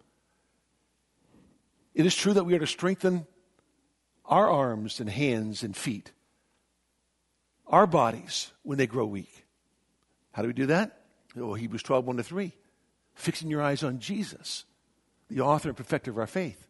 It 1.94 2.06
is 2.06 2.16
true 2.16 2.34
that 2.34 2.46
we 2.46 2.56
are 2.56 2.60
to 2.60 2.68
strengthen 2.68 3.28
our 4.30 4.48
arms 4.48 5.00
and 5.00 5.10
hands 5.10 5.64
and 5.64 5.76
feet, 5.76 6.12
our 7.68 7.88
bodies 7.88 8.52
when 8.62 8.78
they 8.78 8.88
grow 8.88 9.06
weak. 9.06 9.46
How 10.32 10.44
do 10.44 10.48
we 10.48 10.54
do 10.54 10.68
that? 10.68 11.02
Well, 11.36 11.56
Hebrews 11.56 11.84
12, 11.84 12.06
1 12.06 12.18
to 12.18 12.24
3. 12.24 12.54
Fixing 13.16 13.50
your 13.50 13.62
eyes 13.62 13.84
on 13.84 14.00
Jesus, 14.00 14.64
the 15.30 15.42
author 15.42 15.70
and 15.70 15.78
perfecter 15.78 16.12
of 16.12 16.18
our 16.18 16.28
faith. 16.28 16.68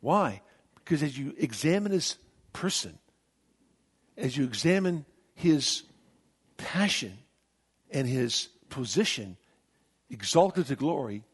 Why? 0.00 0.42
Because 0.74 1.02
as 1.02 1.16
you 1.16 1.34
examine 1.38 1.92
his 1.92 2.16
person, 2.52 2.98
as 4.16 4.36
you 4.36 4.44
examine 4.44 5.06
his 5.34 5.84
passion 6.56 7.16
and 7.90 8.06
his 8.06 8.48
position 8.68 9.36
exalted 10.10 10.66
to 10.66 10.76
glory, 10.76 11.24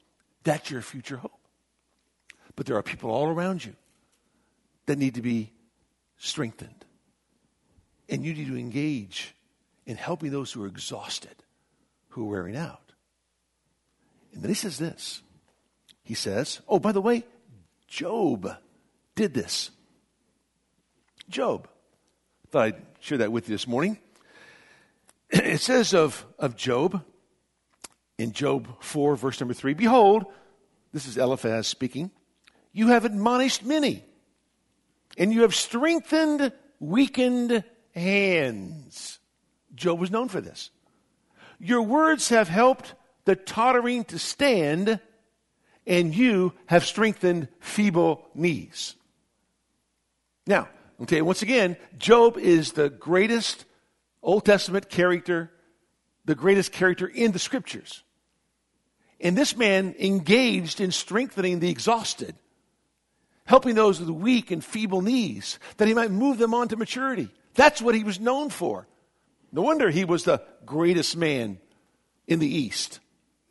that's 0.44 0.70
your 0.70 0.82
future 0.82 1.16
hope. 1.16 1.32
But 2.54 2.66
there 2.66 2.76
are 2.76 2.82
people 2.82 3.10
all 3.10 3.26
around 3.26 3.64
you 3.64 3.74
that 4.86 4.98
need 4.98 5.14
to 5.14 5.22
be 5.22 5.52
strengthened. 6.16 6.84
And 8.08 8.24
you 8.24 8.34
need 8.34 8.46
to 8.46 8.56
engage 8.56 9.34
in 9.84 9.96
helping 9.96 10.30
those 10.30 10.52
who 10.52 10.64
are 10.64 10.68
exhausted, 10.68 11.34
who 12.10 12.22
are 12.24 12.30
wearing 12.30 12.56
out. 12.56 12.92
And 14.32 14.42
then 14.42 14.48
he 14.48 14.54
says 14.54 14.78
this. 14.78 15.22
He 16.02 16.14
says, 16.14 16.60
oh, 16.68 16.78
by 16.78 16.92
the 16.92 17.00
way, 17.00 17.24
Job 17.88 18.56
did 19.14 19.34
this. 19.34 19.70
Job. 21.28 21.68
Thought 22.50 22.62
I'd 22.62 22.82
share 23.00 23.18
that 23.18 23.32
with 23.32 23.48
you 23.48 23.54
this 23.54 23.66
morning. 23.66 23.98
It 25.30 25.60
says 25.60 25.92
of, 25.92 26.24
of 26.38 26.56
Job 26.56 27.02
in 28.18 28.32
Job 28.32 28.68
4, 28.80 29.16
verse 29.16 29.40
number 29.40 29.54
3 29.54 29.74
Behold, 29.74 30.26
this 30.92 31.06
is 31.06 31.16
Eliphaz 31.16 31.66
speaking, 31.66 32.10
you 32.72 32.88
have 32.88 33.04
admonished 33.04 33.64
many, 33.64 34.04
and 35.16 35.32
you 35.32 35.42
have 35.42 35.54
strengthened 35.54 36.52
weakened 36.80 37.64
hands. 37.94 39.18
Job 39.74 39.98
was 39.98 40.10
known 40.10 40.28
for 40.28 40.40
this. 40.40 40.70
Your 41.58 41.82
words 41.82 42.28
have 42.28 42.48
helped 42.48 42.94
the 43.24 43.36
tottering 43.36 44.04
to 44.04 44.18
stand, 44.18 45.00
and 45.86 46.14
you 46.14 46.52
have 46.66 46.84
strengthened 46.84 47.48
feeble 47.60 48.26
knees. 48.34 48.94
Now, 50.46 50.68
I'll 50.98 51.06
tell 51.06 51.18
you 51.18 51.24
once 51.24 51.42
again, 51.42 51.76
Job 51.98 52.38
is 52.38 52.72
the 52.72 52.88
greatest 52.88 53.64
Old 54.22 54.44
Testament 54.44 54.88
character, 54.88 55.50
the 56.24 56.34
greatest 56.34 56.72
character 56.72 57.06
in 57.06 57.32
the 57.32 57.38
scriptures. 57.38 58.02
And 59.20 59.36
this 59.36 59.56
man 59.56 59.94
engaged 59.98 60.80
in 60.80 60.92
strengthening 60.92 61.60
the 61.60 61.70
exhausted, 61.70 62.36
helping 63.46 63.74
those 63.74 63.98
with 63.98 64.10
weak 64.10 64.50
and 64.50 64.64
feeble 64.64 65.02
knees, 65.02 65.58
that 65.78 65.88
he 65.88 65.94
might 65.94 66.10
move 66.10 66.38
them 66.38 66.54
on 66.54 66.68
to 66.68 66.76
maturity. 66.76 67.30
That's 67.54 67.80
what 67.80 67.94
he 67.94 68.04
was 68.04 68.20
known 68.20 68.50
for. 68.50 68.86
No 69.52 69.62
wonder 69.62 69.88
he 69.88 70.04
was 70.04 70.24
the 70.24 70.42
greatest 70.66 71.16
man 71.16 71.58
in 72.26 72.38
the 72.38 72.48
East. 72.48 73.00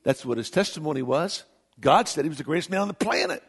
That's 0.03 0.25
what 0.25 0.37
his 0.37 0.49
testimony 0.49 1.01
was. 1.01 1.43
God 1.79 2.07
said 2.07 2.25
he 2.25 2.29
was 2.29 2.37
the 2.37 2.43
greatest 2.43 2.69
man 2.69 2.81
on 2.81 2.87
the 2.87 2.93
planet. 2.93 3.43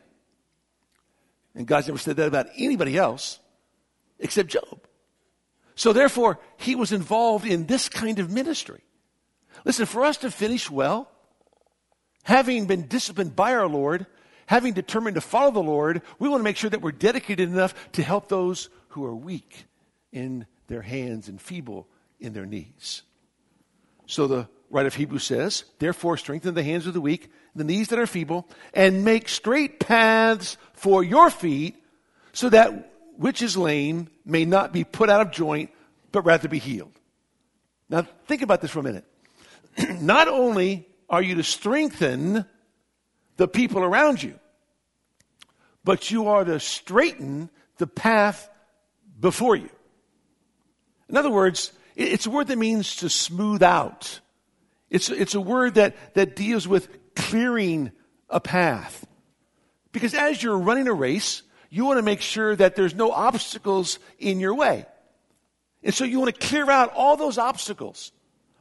And 1.54 1.66
God's 1.66 1.88
never 1.88 1.98
said 1.98 2.16
that 2.16 2.28
about 2.28 2.48
anybody 2.56 2.96
else 2.96 3.38
except 4.18 4.48
Job. 4.48 4.86
So 5.74 5.92
therefore, 5.92 6.38
he 6.56 6.74
was 6.74 6.92
involved 6.92 7.46
in 7.46 7.66
this 7.66 7.88
kind 7.88 8.18
of 8.18 8.30
ministry. 8.30 8.80
Listen, 9.64 9.84
for 9.86 10.04
us 10.04 10.16
to 10.18 10.30
finish 10.30 10.70
well, 10.70 11.10
having 12.22 12.66
been 12.66 12.86
disciplined 12.86 13.36
by 13.36 13.54
our 13.54 13.68
Lord, 13.68 14.06
having 14.46 14.72
determined 14.72 15.16
to 15.16 15.20
follow 15.20 15.50
the 15.50 15.60
Lord, 15.60 16.02
we 16.18 16.28
want 16.28 16.40
to 16.40 16.44
make 16.44 16.56
sure 16.56 16.70
that 16.70 16.80
we're 16.80 16.92
dedicated 16.92 17.48
enough 17.48 17.74
to 17.92 18.02
help 18.02 18.28
those 18.28 18.68
who 18.88 19.04
are 19.04 19.14
weak 19.14 19.66
in 20.12 20.46
their 20.68 20.82
hands 20.82 21.28
and 21.28 21.40
feeble 21.40 21.86
in 22.20 22.32
their 22.32 22.46
knees. 22.46 23.02
So 24.06 24.26
the 24.26 24.48
writer 24.70 24.88
of 24.88 24.94
Hebrews 24.94 25.24
says, 25.24 25.64
Therefore, 25.78 26.16
strengthen 26.16 26.54
the 26.54 26.62
hands 26.62 26.86
of 26.86 26.94
the 26.94 27.00
weak, 27.00 27.30
the 27.54 27.64
knees 27.64 27.88
that 27.88 27.98
are 27.98 28.06
feeble, 28.06 28.48
and 28.72 29.04
make 29.04 29.28
straight 29.28 29.80
paths 29.80 30.56
for 30.72 31.02
your 31.04 31.30
feet, 31.30 31.76
so 32.32 32.48
that 32.48 32.92
which 33.16 33.42
is 33.42 33.56
lame 33.56 34.08
may 34.24 34.44
not 34.44 34.72
be 34.72 34.84
put 34.84 35.10
out 35.10 35.20
of 35.20 35.30
joint, 35.30 35.70
but 36.12 36.22
rather 36.22 36.48
be 36.48 36.58
healed. 36.58 36.92
Now, 37.88 38.06
think 38.26 38.42
about 38.42 38.60
this 38.60 38.70
for 38.70 38.80
a 38.80 38.82
minute. 38.82 39.04
not 40.00 40.28
only 40.28 40.88
are 41.08 41.22
you 41.22 41.36
to 41.36 41.42
strengthen 41.42 42.44
the 43.36 43.48
people 43.48 43.82
around 43.82 44.22
you, 44.22 44.38
but 45.84 46.10
you 46.10 46.28
are 46.28 46.44
to 46.44 46.58
straighten 46.60 47.50
the 47.78 47.86
path 47.86 48.48
before 49.18 49.56
you. 49.56 49.70
In 51.08 51.16
other 51.16 51.30
words, 51.30 51.72
it's 51.94 52.26
a 52.26 52.30
word 52.30 52.48
that 52.48 52.58
means 52.58 52.96
to 52.96 53.08
smooth 53.08 53.62
out. 53.62 54.20
It's, 54.90 55.08
it's 55.08 55.34
a 55.34 55.40
word 55.40 55.74
that, 55.74 55.96
that 56.14 56.36
deals 56.36 56.66
with 56.66 57.14
clearing 57.14 57.92
a 58.28 58.40
path. 58.40 59.06
Because 59.92 60.14
as 60.14 60.42
you're 60.42 60.58
running 60.58 60.88
a 60.88 60.92
race, 60.92 61.42
you 61.70 61.84
want 61.84 61.98
to 61.98 62.02
make 62.02 62.20
sure 62.20 62.54
that 62.54 62.76
there's 62.76 62.94
no 62.94 63.10
obstacles 63.12 63.98
in 64.18 64.40
your 64.40 64.54
way. 64.54 64.86
And 65.82 65.94
so 65.94 66.04
you 66.04 66.18
want 66.20 66.34
to 66.34 66.46
clear 66.46 66.70
out 66.70 66.92
all 66.94 67.16
those 67.16 67.38
obstacles, 67.38 68.12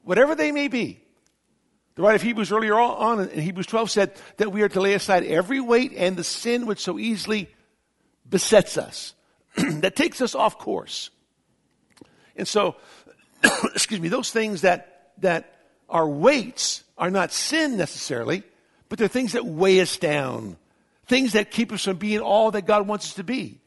whatever 0.04 0.36
they 0.36 0.52
may 0.52 0.68
be. 0.68 1.02
The 1.96 2.02
writer 2.02 2.16
of 2.16 2.22
Hebrews 2.22 2.52
earlier 2.52 2.78
on 2.80 3.30
in 3.30 3.40
Hebrews 3.40 3.68
12 3.68 3.90
said 3.90 4.14
that 4.38 4.52
we 4.52 4.62
are 4.62 4.70
to 4.70 4.82
lay 4.82 4.94
aside 4.94 5.24
every 5.24 5.62
weight 5.62 5.94
and 5.96 6.18
the 6.18 6.24
sin 6.24 6.66
which 6.66 6.80
so 6.80 7.00
easily 7.00 7.50
besets 8.30 8.78
us, 8.78 9.14
that 9.56 9.96
takes 9.96 10.22
us 10.22 10.36
off 10.36 10.58
course. 10.58 11.10
And 12.36 12.48
so, 12.48 12.76
excuse 13.74 14.02
me, 14.02 14.10
those 14.10 14.32
things 14.32 14.62
that, 14.62 15.12
that 15.20 15.56
are 15.88 16.08
weights 16.08 16.84
are 16.98 17.12
not 17.12 17.32
sin 17.32 17.78
necessarily, 17.78 18.44
but 18.90 19.00
they're 19.00 19.08
things 19.08 19.34
that 19.34 19.46
weigh 19.46 19.80
us 19.80 19.98
down 19.98 20.58
things 21.08 21.34
that 21.34 21.52
keep 21.52 21.72
us 21.72 21.84
from 21.84 21.98
being 21.98 22.20
all 22.20 22.52
that 22.52 22.66
God 22.66 22.88
wants 22.88 23.08
us 23.08 23.14
to 23.16 23.24
be. 23.24 23.60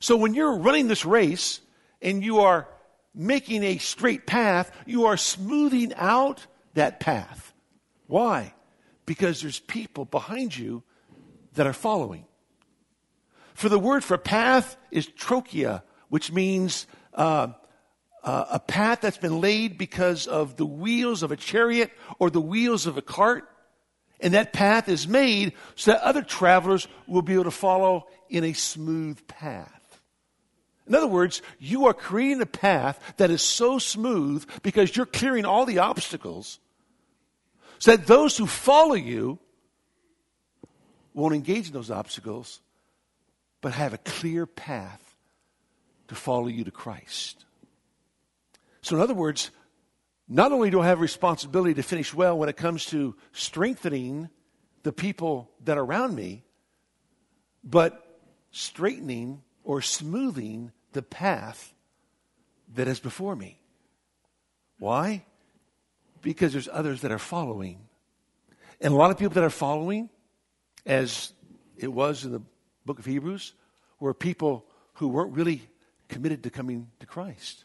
So 0.00 0.16
when 0.16 0.34
you're 0.34 0.56
running 0.56 0.88
this 0.88 1.04
race 1.04 1.60
and 2.02 2.22
you 2.22 2.40
are 2.40 2.68
making 3.14 3.62
a 3.62 3.78
straight 3.78 4.26
path, 4.26 4.70
you 4.84 5.06
are 5.06 5.16
smoothing 5.16 5.94
out 5.94 6.46
that 6.76 7.00
path. 7.00 7.52
Why? 8.06 8.54
Because 9.04 9.42
there's 9.42 9.58
people 9.60 10.04
behind 10.04 10.56
you 10.56 10.82
that 11.54 11.66
are 11.66 11.72
following. 11.72 12.24
For 13.54 13.68
the 13.68 13.78
word 13.78 14.04
for 14.04 14.16
path 14.16 14.76
is 14.90 15.06
trochia, 15.06 15.82
which 16.08 16.30
means 16.30 16.86
uh, 17.14 17.48
uh, 18.22 18.44
a 18.50 18.60
path 18.60 19.00
that's 19.00 19.18
been 19.18 19.40
laid 19.40 19.78
because 19.78 20.26
of 20.26 20.56
the 20.56 20.66
wheels 20.66 21.22
of 21.22 21.32
a 21.32 21.36
chariot 21.36 21.90
or 22.18 22.30
the 22.30 22.40
wheels 22.40 22.86
of 22.86 22.96
a 22.96 23.02
cart. 23.02 23.48
And 24.20 24.34
that 24.34 24.52
path 24.52 24.88
is 24.88 25.06
made 25.06 25.52
so 25.74 25.92
that 25.92 26.02
other 26.02 26.22
travelers 26.22 26.88
will 27.06 27.22
be 27.22 27.34
able 27.34 27.44
to 27.44 27.50
follow 27.50 28.06
in 28.28 28.44
a 28.44 28.52
smooth 28.52 29.26
path. 29.26 29.72
In 30.86 30.94
other 30.94 31.06
words, 31.06 31.42
you 31.58 31.86
are 31.86 31.94
creating 31.94 32.40
a 32.42 32.46
path 32.46 33.00
that 33.16 33.30
is 33.30 33.42
so 33.42 33.78
smooth 33.78 34.46
because 34.62 34.96
you're 34.96 35.06
clearing 35.06 35.44
all 35.44 35.66
the 35.66 35.78
obstacles 35.78 36.58
so 37.78 37.96
that 37.96 38.06
those 38.06 38.36
who 38.36 38.46
follow 38.46 38.94
you 38.94 39.38
won't 41.14 41.34
engage 41.34 41.68
in 41.68 41.72
those 41.72 41.90
obstacles, 41.90 42.60
but 43.60 43.72
have 43.72 43.94
a 43.94 43.98
clear 43.98 44.46
path 44.46 45.02
to 46.08 46.14
follow 46.14 46.46
you 46.46 46.64
to 46.64 46.70
Christ. 46.70 47.44
So, 48.82 48.96
in 48.96 49.02
other 49.02 49.14
words, 49.14 49.50
not 50.28 50.52
only 50.52 50.70
do 50.70 50.80
I 50.80 50.86
have 50.86 51.00
responsibility 51.00 51.74
to 51.74 51.82
finish 51.82 52.12
well 52.12 52.38
when 52.38 52.48
it 52.48 52.56
comes 52.56 52.86
to 52.86 53.16
strengthening 53.32 54.28
the 54.82 54.92
people 54.92 55.50
that 55.64 55.78
are 55.78 55.84
around 55.84 56.14
me, 56.14 56.44
but 57.64 58.20
straightening 58.50 59.42
or 59.64 59.82
smoothing 59.82 60.72
the 60.92 61.02
path 61.02 61.74
that 62.74 62.88
is 62.88 63.00
before 63.00 63.34
me. 63.34 63.60
Why? 64.78 65.24
Because 66.22 66.52
there's 66.52 66.68
others 66.70 67.02
that 67.02 67.12
are 67.12 67.18
following. 67.18 67.80
And 68.80 68.92
a 68.92 68.96
lot 68.96 69.10
of 69.10 69.18
people 69.18 69.34
that 69.34 69.44
are 69.44 69.50
following, 69.50 70.10
as 70.84 71.32
it 71.76 71.92
was 71.92 72.24
in 72.24 72.32
the 72.32 72.42
book 72.84 72.98
of 72.98 73.04
Hebrews, 73.04 73.54
were 74.00 74.14
people 74.14 74.66
who 74.94 75.08
weren't 75.08 75.32
really 75.34 75.62
committed 76.08 76.42
to 76.44 76.50
coming 76.50 76.88
to 77.00 77.06
Christ. 77.06 77.64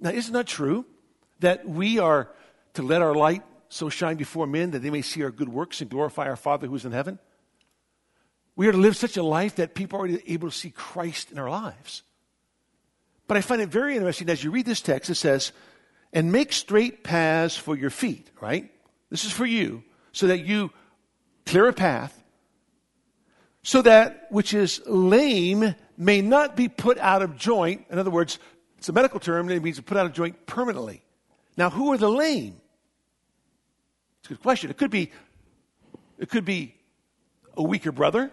Now, 0.00 0.10
isn't 0.10 0.32
that 0.32 0.46
true? 0.46 0.84
that 1.40 1.68
we 1.68 1.98
are 1.98 2.28
to 2.74 2.82
let 2.82 3.02
our 3.02 3.14
light 3.14 3.42
so 3.68 3.88
shine 3.88 4.16
before 4.16 4.46
men 4.46 4.70
that 4.72 4.80
they 4.80 4.90
may 4.90 5.02
see 5.02 5.22
our 5.22 5.30
good 5.30 5.48
works 5.48 5.80
and 5.80 5.90
glorify 5.90 6.26
our 6.26 6.36
Father 6.36 6.66
who 6.66 6.74
is 6.74 6.84
in 6.84 6.92
heaven. 6.92 7.18
We 8.56 8.66
are 8.66 8.72
to 8.72 8.78
live 8.78 8.96
such 8.96 9.16
a 9.16 9.22
life 9.22 9.56
that 9.56 9.74
people 9.74 10.00
are 10.00 10.08
able 10.26 10.50
to 10.50 10.56
see 10.56 10.70
Christ 10.70 11.30
in 11.30 11.38
our 11.38 11.50
lives. 11.50 12.02
But 13.26 13.36
I 13.36 13.40
find 13.40 13.60
it 13.60 13.68
very 13.68 13.94
interesting 13.94 14.28
as 14.30 14.42
you 14.42 14.50
read 14.50 14.66
this 14.66 14.80
text, 14.80 15.10
it 15.10 15.16
says, 15.16 15.52
and 16.12 16.32
make 16.32 16.52
straight 16.52 17.04
paths 17.04 17.56
for 17.56 17.76
your 17.76 17.90
feet, 17.90 18.30
right? 18.40 18.70
This 19.10 19.24
is 19.24 19.32
for 19.32 19.46
you, 19.46 19.82
so 20.12 20.26
that 20.28 20.40
you 20.40 20.70
clear 21.46 21.68
a 21.68 21.72
path, 21.72 22.22
so 23.62 23.82
that 23.82 24.26
which 24.30 24.54
is 24.54 24.80
lame 24.86 25.74
may 25.96 26.20
not 26.20 26.56
be 26.56 26.68
put 26.68 26.98
out 26.98 27.22
of 27.22 27.36
joint. 27.36 27.84
In 27.90 27.98
other 27.98 28.10
words, 28.10 28.38
it's 28.78 28.88
a 28.88 28.92
medical 28.92 29.20
term, 29.20 29.50
it 29.50 29.62
means 29.62 29.76
to 29.76 29.82
put 29.82 29.96
out 29.96 30.06
of 30.06 30.12
joint 30.12 30.46
permanently. 30.46 31.02
Now, 31.56 31.68
who 31.68 31.92
are 31.92 31.98
the 31.98 32.08
lame? 32.08 32.60
It's 34.20 34.30
a 34.30 34.34
good 34.34 34.42
question. 34.42 34.70
It 34.70 34.78
could 34.78 34.90
be, 34.90 35.10
it 36.18 36.30
could 36.30 36.44
be 36.44 36.76
a 37.56 37.62
weaker 37.62 37.92
brother, 37.92 38.32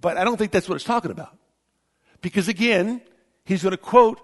but 0.00 0.16
I 0.16 0.24
don't 0.24 0.36
think 0.36 0.52
that's 0.52 0.68
what 0.68 0.74
it's 0.74 0.84
talking 0.84 1.10
about. 1.10 1.36
Because 2.20 2.48
again, 2.48 3.00
he's 3.44 3.62
going 3.62 3.70
to 3.70 3.78
quote 3.78 4.20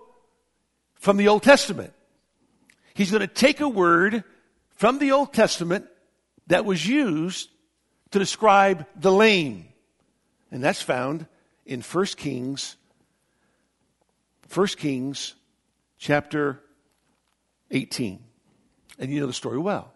from 0.96 1.16
the 1.16 1.28
Old 1.28 1.42
Testament. 1.42 1.93
He's 2.94 3.10
going 3.10 3.20
to 3.20 3.26
take 3.26 3.60
a 3.60 3.68
word 3.68 4.24
from 4.70 4.98
the 4.98 5.12
Old 5.12 5.32
Testament 5.32 5.86
that 6.46 6.64
was 6.64 6.86
used 6.86 7.50
to 8.10 8.18
describe 8.18 8.86
the 8.96 9.12
lame. 9.12 9.68
And 10.50 10.62
that's 10.62 10.82
found 10.82 11.26
in 11.66 11.80
1 11.80 12.06
Kings 12.16 12.76
1 14.54 14.66
Kings 14.68 15.34
chapter 15.98 16.60
18. 17.70 18.22
And 18.98 19.10
you 19.10 19.20
know 19.20 19.26
the 19.26 19.32
story 19.32 19.58
well. 19.58 19.92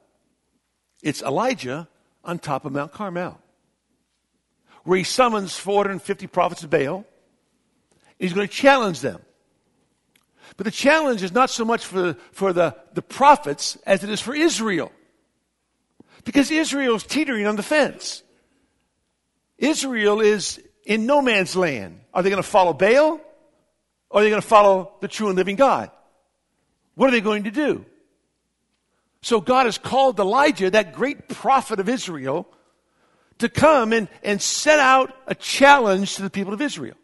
It's 1.03 1.23
Elijah 1.23 1.89
on 2.25 2.39
top 2.39 2.65
of 2.65 2.73
Mount 2.73 2.93
Carmel, 2.93 3.41
where 4.83 4.99
he 4.99 5.05
summons 5.05 5.57
450 5.57 6.27
prophets 6.27 6.65
of 6.65 6.71
Baal. 6.71 7.05
He's 8.19 8.33
going 8.33 8.49
to 8.49 8.53
challenge 8.53 9.01
them. 9.01 9.21
But 10.57 10.65
the 10.65 10.71
challenge 10.71 11.23
is 11.23 11.33
not 11.33 11.51
so 11.51 11.65
much 11.65 11.85
for, 11.85 12.15
for 12.33 12.53
the, 12.53 12.77
the 12.95 13.03
prophets 13.03 13.77
as 13.87 14.05
it 14.05 14.11
is 14.11 14.21
for 14.21 14.35
Israel. 14.35 14.93
Because 16.25 16.51
Israel 16.51 16.97
is 16.97 17.05
teetering 17.05 17.47
on 17.47 17.57
the 17.57 17.63
fence. 17.63 18.23
Israel 19.57 20.21
is 20.21 20.61
in 20.85 21.07
no 21.07 21.23
man's 21.23 21.55
land. 21.55 22.01
Are 22.13 22.23
they 22.23 22.31
going 22.31 22.43
to 22.43 22.49
follow 22.49 22.73
Baal? 22.73 23.21
Or 24.11 24.21
are 24.21 24.23
they 24.23 24.31
going 24.31 24.43
to 24.43 24.47
follow 24.49 24.93
the 25.01 25.09
true 25.09 25.29
and 25.29 25.37
living 25.37 25.57
God? 25.57 25.91
What 26.95 27.09
are 27.09 27.13
they 27.13 27.21
going 27.21 27.45
to 27.45 27.51
do? 27.51 27.85
So 29.21 29.41
God 29.41 29.67
has 29.67 29.79
called 29.79 30.19
Elijah, 30.19 30.71
that 30.71 30.93
great 30.93 31.29
prophet 31.29 31.81
of 31.81 31.89
Israel, 31.89 32.49
to 33.39 33.49
come 33.49 33.93
and, 33.93 34.09
and 34.23 34.41
set 34.41 34.79
out 34.79 35.15
a 35.27 35.35
challenge 35.35 36.17
to 36.17 36.23
the 36.23 36.31
people 36.31 36.55
of 36.55 36.61
Israel. 36.61 36.97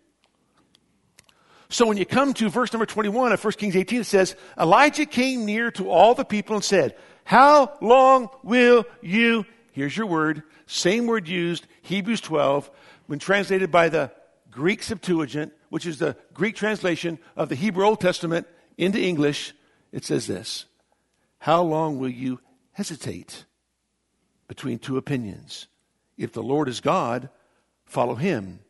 So 1.74 1.86
when 1.86 1.96
you 1.96 2.06
come 2.06 2.34
to 2.34 2.48
verse 2.50 2.72
number 2.72 2.86
21 2.86 3.32
of 3.32 3.42
1 3.42 3.52
Kings 3.54 3.74
18, 3.74 4.02
it 4.02 4.04
says, 4.04 4.36
Elijah 4.56 5.06
came 5.06 5.44
near 5.44 5.72
to 5.72 5.90
all 5.90 6.14
the 6.14 6.24
people 6.24 6.54
and 6.54 6.64
said, 6.64 6.94
How 7.24 7.76
long 7.80 8.28
will 8.44 8.84
you, 9.02 9.44
here's 9.72 9.96
your 9.96 10.06
word, 10.06 10.44
same 10.66 11.08
word 11.08 11.26
used, 11.26 11.66
Hebrews 11.82 12.20
12, 12.20 12.70
when 13.08 13.18
translated 13.18 13.72
by 13.72 13.88
the 13.88 14.12
Greek 14.52 14.84
Septuagint, 14.84 15.52
which 15.68 15.84
is 15.84 15.98
the 15.98 16.16
Greek 16.32 16.54
translation 16.54 17.18
of 17.34 17.48
the 17.48 17.56
Hebrew 17.56 17.84
Old 17.84 18.00
Testament 18.00 18.46
into 18.78 19.00
English, 19.00 19.52
it 19.90 20.04
says 20.04 20.28
this 20.28 20.66
How 21.38 21.60
long 21.60 21.98
will 21.98 22.08
you 22.08 22.38
hesitate 22.70 23.46
between 24.46 24.78
two 24.78 24.96
opinions? 24.96 25.66
If 26.16 26.30
the 26.34 26.40
Lord 26.40 26.68
is 26.68 26.80
God, 26.80 27.30
follow 27.84 28.14
him. 28.14 28.60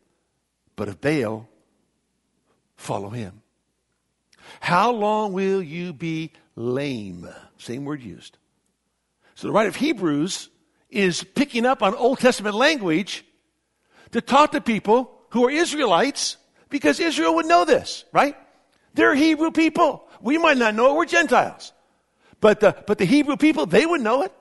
But 0.75 0.87
if 0.87 0.99
Baal, 0.99 1.47
follow 2.75 3.09
him. 3.09 3.41
How 4.59 4.91
long 4.91 5.33
will 5.33 5.61
you 5.61 5.93
be 5.93 6.31
lame? 6.55 7.27
Same 7.57 7.85
word 7.85 8.01
used. 8.01 8.37
So 9.35 9.47
the 9.47 9.53
writer 9.53 9.69
of 9.69 9.75
Hebrews 9.75 10.49
is 10.89 11.23
picking 11.23 11.65
up 11.65 11.83
on 11.83 11.93
Old 11.95 12.19
Testament 12.19 12.55
language 12.55 13.25
to 14.11 14.21
talk 14.21 14.51
to 14.51 14.61
people 14.61 15.11
who 15.29 15.45
are 15.45 15.51
Israelites 15.51 16.37
because 16.69 16.99
Israel 16.99 17.35
would 17.35 17.45
know 17.45 17.65
this, 17.65 18.05
right? 18.13 18.35
They're 18.93 19.15
Hebrew 19.15 19.51
people. 19.51 20.07
We 20.21 20.37
might 20.37 20.57
not 20.57 20.73
know 20.73 20.91
it. 20.91 20.97
We're 20.97 21.05
Gentiles. 21.05 21.73
But 22.39 22.61
the, 22.61 22.75
but 22.87 22.97
the 22.97 23.05
Hebrew 23.05 23.35
people, 23.35 23.65
they 23.65 23.85
would 23.85 24.01
know 24.01 24.21
it. 24.21 24.31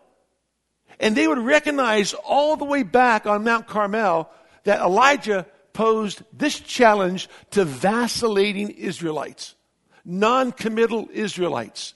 And 1.00 1.16
they 1.16 1.26
would 1.26 1.38
recognize 1.38 2.14
all 2.14 2.56
the 2.56 2.64
way 2.64 2.84
back 2.84 3.26
on 3.26 3.42
Mount 3.42 3.66
Carmel 3.66 4.30
that 4.62 4.80
Elijah 4.80 5.46
posed 5.74 6.22
this 6.32 6.58
challenge 6.58 7.28
to 7.50 7.66
vacillating 7.66 8.70
Israelites, 8.70 9.54
non-committal 10.06 11.08
Israelites, 11.12 11.92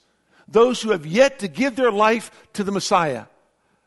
those 0.47 0.81
who 0.81 0.91
have 0.91 1.07
yet 1.07 1.39
to 1.39 1.47
give 1.47 1.75
their 1.75 1.91
life 1.91 2.29
to 2.53 2.63
the 2.63 2.71
Messiah 2.71 3.25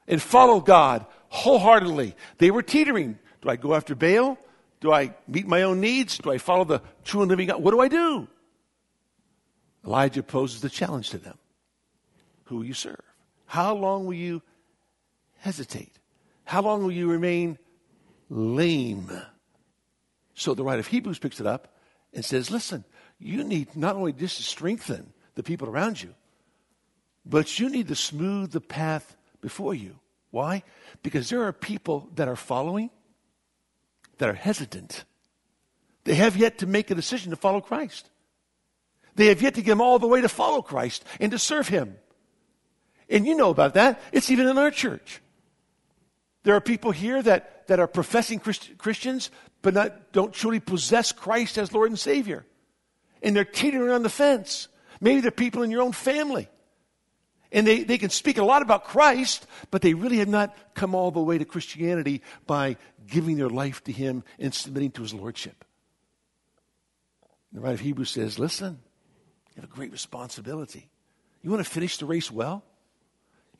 and 0.09 0.21
follow 0.21 0.61
God 0.61 1.07
wholeheartedly. 1.29 2.17
They 2.39 2.51
were 2.51 2.63
teetering. 2.63 3.19
Do 3.41 3.49
I 3.49 3.57
go 3.57 3.75
after 3.75 3.95
Baal? 3.95 4.39
Do 4.81 4.93
I 4.93 5.15
meet 5.29 5.47
my 5.47 5.63
own 5.63 5.81
needs? 5.81 6.19
Do 6.19 6.33
I 6.33 6.39
follow 6.39 6.65
the 6.65 6.83
true 7.05 7.23
and 7.23 7.31
living 7.31 7.47
God? 7.49 7.63
What 7.63 7.71
do 7.71 7.81
I 7.81 7.89
do? 7.89 8.27
Elijah 9.85 10.23
poses 10.23 10.61
the 10.61 10.71
challenge 10.71 11.11
to 11.11 11.19
them 11.19 11.39
Who 12.45 12.57
will 12.59 12.65
you 12.65 12.75
serve? 12.75 13.01
How 13.47 13.75
long 13.75 14.07
will 14.07 14.15
you 14.15 14.43
hesitate? 15.39 15.99
How 16.45 16.63
long 16.63 16.83
will 16.83 16.93
you 16.93 17.11
remain 17.11 17.59
lame? 18.29 19.11
So 20.35 20.55
the 20.55 20.65
writer 20.65 20.81
of 20.81 20.87
Hebrews 20.87 21.19
picks 21.19 21.41
it 21.41 21.47
up 21.47 21.77
and 22.13 22.25
says, 22.25 22.51
Listen, 22.51 22.85
you 23.19 23.45
need 23.45 23.77
not 23.77 23.97
only 23.97 24.13
just 24.13 24.37
to 24.39 24.43
strengthen 24.43 25.13
the 25.35 25.43
people 25.43 25.69
around 25.69 26.03
you, 26.03 26.15
but 27.25 27.59
you 27.59 27.69
need 27.69 27.89
to 27.89 27.95
smooth 27.95 28.51
the 28.51 28.61
path 28.61 29.17
before 29.41 29.75
you. 29.75 29.97
Why? 30.31 30.63
Because 31.03 31.29
there 31.29 31.43
are 31.43 31.53
people 31.53 32.09
that 32.15 32.29
are 32.29 32.37
following 32.37 32.91
that 34.19 34.29
are 34.29 34.35
hesitant. 34.35 35.05
They 36.05 36.15
have 36.15 36.37
yet 36.37 36.59
to 36.59 36.67
make 36.67 36.91
a 36.91 36.95
decision 36.95 37.31
to 37.31 37.37
follow 37.37 37.61
Christ. 37.61 38.09
They 39.15 39.27
have 39.27 39.43
yet 39.43 39.55
to 39.55 39.63
get 39.63 39.73
them 39.73 39.81
all 39.81 39.99
the 39.99 40.09
way 40.09 40.21
to 40.21 40.29
follow 40.29 40.63
Christ 40.63 41.05
and 41.21 41.31
to 41.33 41.39
serve 41.39 41.69
Him. 41.69 41.97
And 43.09 43.27
you 43.27 43.35
know 43.35 43.51
about 43.51 43.75
that. 43.75 44.01
It's 44.11 44.31
even 44.31 44.49
in 44.49 44.59
our 44.59 44.71
church. 44.71 45.21
There 46.45 46.57
are 46.57 46.61
people 46.61 46.91
here 46.91 47.23
that, 47.23 47.67
that 47.69 47.79
are 47.79 47.87
professing 47.87 48.39
Christ, 48.39 48.71
Christians, 48.79 49.31
but 49.63 49.75
not, 49.75 50.13
don't 50.13 50.33
truly 50.33 50.61
possess 50.61 51.13
Christ 51.13 51.57
as 51.59 51.73
Lord 51.73 51.91
and 51.91 51.99
Savior. 51.99 52.45
And 53.23 53.37
they're 53.37 53.45
teetering 53.45 53.91
on 53.91 54.03
the 54.03 54.09
fence. 54.09 54.69
Maybe 55.01 55.21
they're 55.21 55.31
people 55.31 55.63
in 55.63 55.71
your 55.71 55.83
own 55.83 55.93
family. 55.93 56.49
And 57.53 57.67
they, 57.67 57.85
they 57.85 57.99
can 57.99 58.11
speak 58.11 58.39
a 58.39 58.45
lot 58.45 58.63
about 58.63 58.85
Christ, 58.85 59.47
but 59.71 59.83
they 59.83 59.95
really 59.95 60.19
have 60.19 60.29
not 60.29 60.57
come 60.75 60.95
all 60.95 61.11
the 61.11 61.21
way 61.21 61.39
to 61.39 61.45
Christianity 61.45 62.23
by 62.47 62.77
giving 63.07 63.37
their 63.37 63.51
life 63.51 63.85
to 63.85 63.93
Him 63.93 64.25
and 64.39 64.55
submitting 64.55 64.91
to 64.93 65.03
His 65.03 65.13
Lordship. 65.13 65.65
The 67.53 67.61
writer 67.61 67.75
of 67.75 67.81
Hebrews 67.81 68.11
says, 68.11 68.39
listen, 68.39 68.81
you 69.55 69.61
have 69.61 69.71
a 69.71 69.75
great 69.75 69.93
responsibility. 69.93 70.89
You 71.43 71.51
want 71.51 71.63
to 71.63 71.71
finish 71.71 71.99
the 71.99 72.07
race 72.07 72.31
well? 72.31 72.65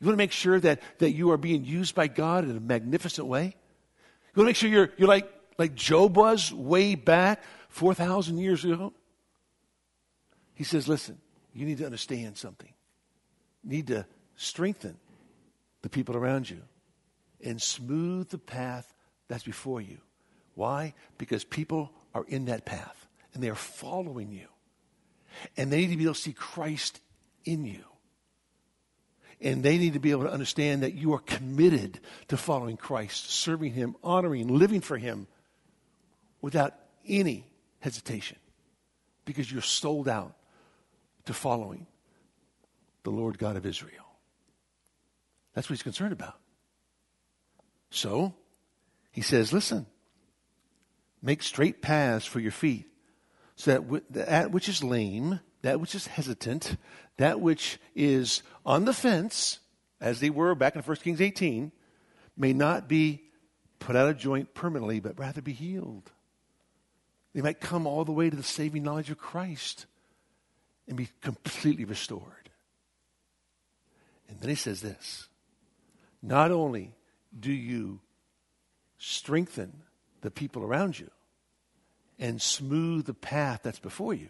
You 0.03 0.07
want 0.07 0.15
to 0.15 0.21
make 0.21 0.33
sure 0.33 0.59
that, 0.59 0.81
that 0.97 1.11
you 1.11 1.31
are 1.31 1.37
being 1.37 1.63
used 1.63 1.95
by 1.95 2.07
God 2.07 2.43
in 2.43 2.57
a 2.57 2.59
magnificent 2.59 3.25
way? 3.25 3.45
You 3.45 4.43
want 4.43 4.47
to 4.47 4.49
make 4.49 4.55
sure 4.57 4.69
you're, 4.69 4.89
you're 4.97 5.07
like, 5.07 5.31
like 5.57 5.75
Job 5.75 6.17
was 6.17 6.51
way 6.51 6.95
back 6.95 7.41
4,000 7.69 8.37
years 8.37 8.65
ago? 8.65 8.91
He 10.55 10.65
says, 10.65 10.89
listen, 10.89 11.21
you 11.53 11.65
need 11.65 11.77
to 11.77 11.85
understand 11.85 12.37
something 12.37 12.67
You 13.63 13.69
need 13.69 13.87
to 13.87 14.05
strengthen 14.35 14.97
the 15.83 15.89
people 15.89 16.17
around 16.17 16.49
you 16.49 16.59
and 17.41 17.61
smooth 17.61 18.27
the 18.27 18.37
path 18.37 18.93
that's 19.29 19.45
before 19.45 19.79
you. 19.79 19.99
Why? 20.55 20.95
Because 21.17 21.45
people 21.45 21.93
are 22.13 22.25
in 22.27 22.43
that 22.45 22.65
path 22.65 23.07
and 23.33 23.41
they 23.41 23.49
are 23.49 23.55
following 23.55 24.33
you. 24.33 24.47
And 25.55 25.71
they 25.71 25.77
need 25.77 25.91
to 25.91 25.95
be 25.97 26.03
able 26.03 26.13
to 26.13 26.19
see 26.19 26.33
Christ 26.33 26.99
in 27.45 27.63
you. 27.63 27.85
And 29.43 29.61
they 29.61 29.77
need 29.77 29.93
to 29.93 29.99
be 29.99 30.11
able 30.11 30.23
to 30.23 30.31
understand 30.31 30.81
that 30.83 30.93
you 30.93 31.13
are 31.13 31.19
committed 31.19 31.99
to 32.29 32.37
following 32.37 32.77
Christ, 32.77 33.29
serving 33.29 33.73
Him, 33.73 33.95
honoring, 34.03 34.47
living 34.47 34.81
for 34.81 34.97
Him 34.97 35.27
without 36.41 36.73
any 37.07 37.45
hesitation 37.79 38.37
because 39.25 39.51
you're 39.51 39.61
sold 39.61 40.07
out 40.07 40.35
to 41.25 41.33
following 41.33 41.87
the 43.03 43.09
Lord 43.09 43.37
God 43.37 43.57
of 43.57 43.65
Israel. 43.65 43.91
That's 45.53 45.69
what 45.69 45.75
he's 45.75 45.83
concerned 45.83 46.13
about. 46.13 46.39
So, 47.89 48.33
he 49.11 49.21
says, 49.21 49.53
listen, 49.53 49.85
make 51.21 51.43
straight 51.43 51.81
paths 51.81 52.25
for 52.25 52.39
your 52.39 52.51
feet, 52.51 52.87
so 53.55 53.71
that 53.71 54.03
that 54.09 54.51
which 54.51 54.67
is 54.67 54.83
lame, 54.83 55.39
that 55.61 55.79
which 55.79 55.93
is 55.93 56.07
hesitant, 56.07 56.75
that 57.17 57.39
which 57.39 57.79
is 57.95 58.43
on 58.65 58.85
the 58.85 58.93
fence, 58.93 59.59
as 60.01 60.19
they 60.19 60.29
were 60.29 60.55
back 60.55 60.75
in 60.75 60.81
1 60.81 60.97
Kings 60.97 61.21
18, 61.21 61.71
may 62.35 62.53
not 62.53 62.87
be 62.87 63.23
put 63.79 63.95
out 63.95 64.09
of 64.09 64.17
joint 64.17 64.53
permanently, 64.53 64.99
but 64.99 65.19
rather 65.19 65.41
be 65.41 65.53
healed. 65.53 66.11
They 67.33 67.41
might 67.41 67.59
come 67.59 67.87
all 67.87 68.05
the 68.05 68.11
way 68.11 68.29
to 68.29 68.35
the 68.35 68.43
saving 68.43 68.83
knowledge 68.83 69.09
of 69.09 69.17
Christ 69.17 69.85
and 70.87 70.97
be 70.97 71.09
completely 71.21 71.85
restored. 71.85 72.49
And 74.29 74.39
then 74.39 74.49
he 74.49 74.55
says 74.55 74.81
this 74.81 75.27
not 76.21 76.51
only 76.51 76.95
do 77.37 77.51
you 77.51 77.99
strengthen 78.97 79.83
the 80.21 80.31
people 80.31 80.63
around 80.63 80.97
you 80.97 81.11
and 82.17 82.41
smooth 82.41 83.05
the 83.05 83.13
path 83.13 83.61
that's 83.63 83.79
before 83.79 84.13
you, 84.13 84.29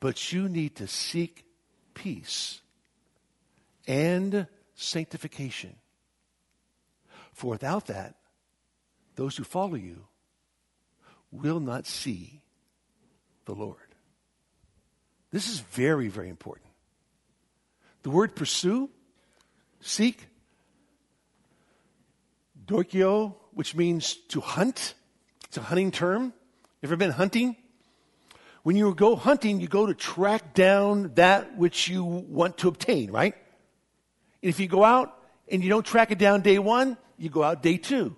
but 0.00 0.32
you 0.32 0.48
need 0.48 0.76
to 0.76 0.86
seek 0.86 1.44
peace 1.98 2.60
and 3.88 4.46
sanctification. 4.76 5.74
For 7.32 7.50
without 7.50 7.86
that, 7.86 8.14
those 9.16 9.36
who 9.36 9.42
follow 9.42 9.74
you 9.74 10.04
will 11.32 11.58
not 11.58 11.86
see 11.86 12.40
the 13.46 13.54
Lord. 13.54 13.76
This 15.32 15.48
is 15.48 15.58
very, 15.58 16.08
very 16.08 16.28
important. 16.28 16.70
The 18.04 18.10
word 18.10 18.36
pursue, 18.36 18.88
seek, 19.80 20.28
dioko, 22.64 23.34
which 23.54 23.74
means 23.74 24.14
to 24.28 24.40
hunt. 24.40 24.94
It's 25.48 25.56
a 25.56 25.62
hunting 25.62 25.90
term. 25.90 26.32
Ever 26.82 26.94
been 26.94 27.10
hunting? 27.10 27.56
When 28.68 28.76
you 28.76 28.92
go 28.94 29.16
hunting, 29.16 29.62
you 29.62 29.66
go 29.66 29.86
to 29.86 29.94
track 29.94 30.52
down 30.52 31.12
that 31.14 31.56
which 31.56 31.88
you 31.88 32.04
want 32.04 32.58
to 32.58 32.68
obtain, 32.68 33.10
right? 33.10 33.34
And 34.42 34.50
if 34.50 34.60
you 34.60 34.68
go 34.68 34.84
out 34.84 35.16
and 35.50 35.64
you 35.64 35.70
don't 35.70 35.86
track 35.86 36.10
it 36.10 36.18
down 36.18 36.42
day 36.42 36.58
one, 36.58 36.98
you 37.16 37.30
go 37.30 37.42
out 37.42 37.62
day 37.62 37.78
two. 37.78 38.14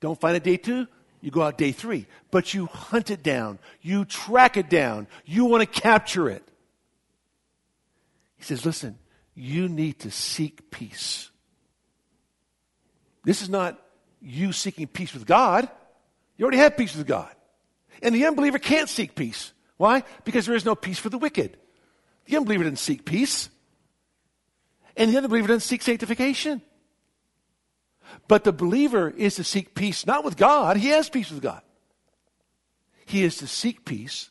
Don't 0.00 0.20
find 0.20 0.36
it 0.36 0.42
day 0.42 0.56
two, 0.56 0.88
you 1.20 1.30
go 1.30 1.42
out 1.42 1.56
day 1.58 1.70
three. 1.70 2.06
But 2.32 2.54
you 2.54 2.66
hunt 2.66 3.12
it 3.12 3.22
down, 3.22 3.60
you 3.80 4.04
track 4.04 4.56
it 4.56 4.68
down, 4.68 5.06
you 5.24 5.44
want 5.44 5.60
to 5.60 5.80
capture 5.80 6.28
it. 6.28 6.42
He 8.36 8.42
says, 8.42 8.66
listen, 8.66 8.98
you 9.36 9.68
need 9.68 10.00
to 10.00 10.10
seek 10.10 10.72
peace. 10.72 11.30
This 13.22 13.42
is 13.42 13.48
not 13.48 13.80
you 14.20 14.50
seeking 14.50 14.88
peace 14.88 15.14
with 15.14 15.24
God. 15.24 15.68
You 16.36 16.46
already 16.46 16.58
have 16.58 16.76
peace 16.76 16.96
with 16.96 17.06
God. 17.06 17.32
And 18.02 18.12
the 18.12 18.26
unbeliever 18.26 18.58
can't 18.58 18.88
seek 18.88 19.14
peace. 19.14 19.52
Why? 19.78 20.04
Because 20.24 20.44
there 20.44 20.54
is 20.54 20.66
no 20.66 20.74
peace 20.74 20.98
for 20.98 21.08
the 21.08 21.16
wicked. 21.18 21.56
The 22.26 22.36
unbeliever 22.36 22.64
doesn't 22.64 22.76
seek 22.76 23.06
peace. 23.06 23.48
And 24.96 25.10
the 25.10 25.16
unbeliever 25.16 25.48
doesn't 25.48 25.60
seek 25.60 25.82
sanctification. 25.82 26.60
But 28.26 28.44
the 28.44 28.52
believer 28.52 29.08
is 29.08 29.36
to 29.36 29.44
seek 29.44 29.74
peace, 29.74 30.04
not 30.04 30.24
with 30.24 30.36
God. 30.36 30.76
He 30.76 30.88
has 30.88 31.08
peace 31.08 31.30
with 31.30 31.42
God. 31.42 31.62
He 33.06 33.22
is 33.24 33.38
to 33.38 33.46
seek 33.46 33.84
peace. 33.84 34.30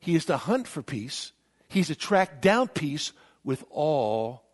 He 0.00 0.14
is 0.14 0.26
to 0.26 0.36
hunt 0.36 0.68
for 0.68 0.82
peace. 0.82 1.32
He's 1.68 1.88
to 1.88 1.94
track 1.94 2.40
down 2.40 2.68
peace 2.68 3.12
with 3.42 3.64
all 3.70 4.44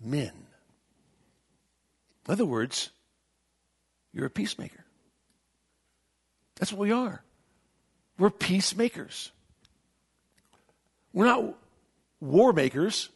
men. 0.00 0.32
In 2.26 2.32
other 2.32 2.46
words, 2.46 2.90
you're 4.12 4.26
a 4.26 4.30
peacemaker. 4.30 4.84
That's 6.56 6.72
what 6.72 6.80
we 6.80 6.92
are. 6.92 7.22
We're 8.18 8.30
peacemakers. 8.30 9.32
We're 11.12 11.26
not 11.26 11.54
war 12.20 12.52
makers. 12.52 13.08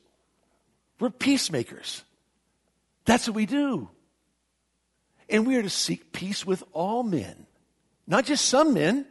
We're 0.99 1.11
peacemakers. 1.11 2.03
That's 3.05 3.29
what 3.29 3.37
we 3.37 3.47
do. 3.47 3.91
And 5.29 5.47
we 5.47 5.57
are 5.57 5.63
to 5.63 5.71
seek 5.71 6.13
peace 6.13 6.47
with 6.47 6.63
all 6.73 7.03
men. 7.03 7.47
Not 8.07 8.25
just 8.27 8.47
some 8.47 8.75
men, 8.75 9.07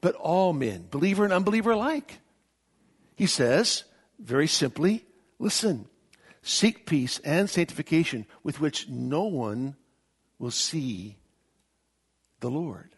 but 0.00 0.14
all 0.14 0.52
men, 0.52 0.86
believer 0.90 1.24
and 1.24 1.32
unbeliever 1.32 1.72
alike. 1.72 2.20
He 3.14 3.26
says, 3.26 3.84
very 4.18 4.46
simply, 4.46 5.04
listen, 5.38 5.88
seek 6.42 6.86
peace 6.86 7.18
and 7.24 7.48
sanctification 7.48 8.26
with 8.42 8.60
which 8.60 8.88
no 8.88 9.24
one 9.24 9.76
will 10.38 10.50
see 10.50 11.16
the 12.40 12.50
Lord. 12.50 12.90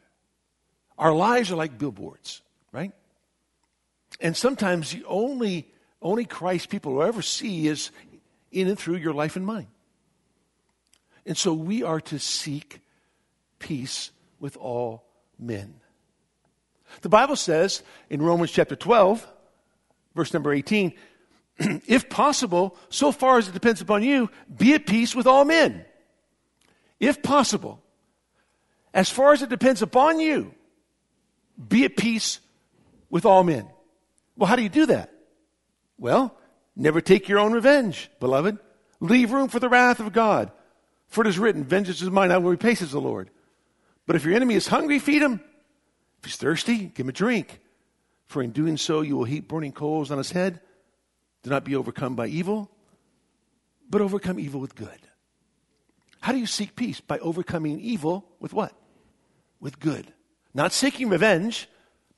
Our 0.99 1.13
lives 1.13 1.53
are 1.53 1.57
like 1.57 1.79
billboards, 1.79 2.43
right? 2.73 2.93
And 4.21 4.37
sometimes 4.37 4.91
the 4.91 5.05
only, 5.07 5.69
only 6.03 6.25
Christ 6.25 6.69
people 6.69 6.95
will 6.95 7.03
ever 7.03 7.23
see 7.23 7.69
is 7.69 7.91
in 8.51 8.69
and 8.69 8.79
through 8.79 8.97
your 8.97 9.15
life 9.15 9.37
and 9.37 9.47
mine. 9.47 9.69
And 11.27 11.37
so 11.37 11.53
we 11.53 11.83
are 11.83 12.01
to 12.03 12.19
seek 12.19 12.81
peace 13.59 14.11
with 14.41 14.57
all 14.57 15.05
men. 15.39 15.75
The 17.03 17.09
Bible 17.09 17.37
says 17.37 17.83
in 18.09 18.23
Romans 18.23 18.51
chapter 18.51 18.75
12, 18.75 19.27
verse 20.15 20.33
number 20.33 20.53
18, 20.53 20.95
if 21.59 22.09
possible, 22.09 22.77
so 22.89 23.13
far 23.13 23.39
as 23.39 23.49
it 23.49 23.53
depends 23.53 23.81
upon 23.81 24.03
you, 24.03 24.31
be 24.57 24.75
at 24.75 24.87
peace 24.87 25.15
with 25.15 25.27
all 25.27 25.45
men. 25.45 25.85
If 26.99 27.23
possible, 27.23 27.83
as 28.95 29.11
far 29.11 29.33
as 29.33 29.43
it 29.43 29.51
depends 29.51 29.83
upon 29.83 30.19
you, 30.19 30.55
be 31.69 31.85
at 31.85 31.97
peace 31.97 32.41
with 33.11 33.25
all 33.27 33.45
men. 33.45 33.69
Well, 34.39 34.47
how 34.47 34.57
do 34.57 34.63
you 34.63 34.69
do 34.69 34.87
that? 34.87 35.13
Well, 35.99 36.35
never 36.77 37.01
take 37.01 37.29
your 37.29 37.41
own 37.41 37.53
revenge, 37.53 38.09
beloved. 38.21 38.57
Leave 39.01 39.33
room 39.33 39.49
for 39.49 39.59
the 39.59 39.69
wrath 39.69 39.99
of 39.99 40.13
God. 40.13 40.53
For 41.09 41.23
it 41.23 41.27
is 41.27 41.39
written, 41.39 41.65
Vengeance 41.65 42.01
is 42.01 42.11
mine, 42.11 42.31
I 42.31 42.39
will 42.39 42.53
repay, 42.53 42.77
says 42.77 42.93
the 42.93 43.01
Lord. 43.01 43.31
But 44.07 44.15
if 44.15 44.25
your 44.25 44.35
enemy 44.35 44.55
is 44.55 44.69
hungry, 44.69 45.01
feed 45.01 45.23
him. 45.23 45.41
If 46.21 46.27
he's 46.27 46.37
thirsty, 46.37 46.87
give 46.87 47.05
him 47.05 47.09
a 47.09 47.13
drink. 47.13 47.61
For 48.27 48.41
in 48.41 48.53
doing 48.53 48.77
so, 48.77 49.01
you 49.01 49.17
will 49.17 49.25
heap 49.25 49.49
burning 49.49 49.73
coals 49.73 50.11
on 50.11 50.19
his 50.19 50.31
head. 50.31 50.61
Do 51.43 51.51
not 51.51 51.65
be 51.65 51.75
overcome 51.75 52.15
by 52.15 52.29
evil, 52.29 52.71
but 53.91 54.01
overcome 54.01 54.39
evil 54.39 54.61
with 54.61 54.77
good. 54.77 55.01
How 56.21 56.33
do 56.33 56.39
you 56.39 56.47
seek 56.47 56.77
peace? 56.77 57.01
By 57.01 57.19
overcoming 57.19 57.81
evil 57.81 58.25
with 58.39 58.53
what? 58.53 58.73
With 59.61 59.81
good. 59.81 60.13
Not 60.55 60.73
seeking 60.73 61.09
revenge, 61.09 61.69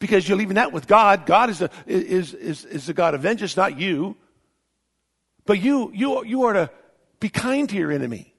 because 0.01 0.29
you're 0.29 0.37
leaving 0.37 0.57
that 0.57 0.73
with 0.73 0.89
God. 0.89 1.27
God 1.27 1.51
is, 1.51 1.63
a, 1.63 1.71
is, 1.87 2.35
is, 2.35 2.65
is 2.65 2.87
the 2.87 2.95
God 2.95 3.15
of 3.15 3.21
vengeance, 3.21 3.57
not 3.57 3.79
you. 3.79 4.17
But 5.47 5.61
you, 5.61 5.93
you, 5.95 6.25
you 6.25 6.43
are 6.45 6.53
to 6.55 6.71
be 7.21 7.29
kind 7.29 7.69
to 7.69 7.77
your 7.77 7.93
enemy. 7.93 8.35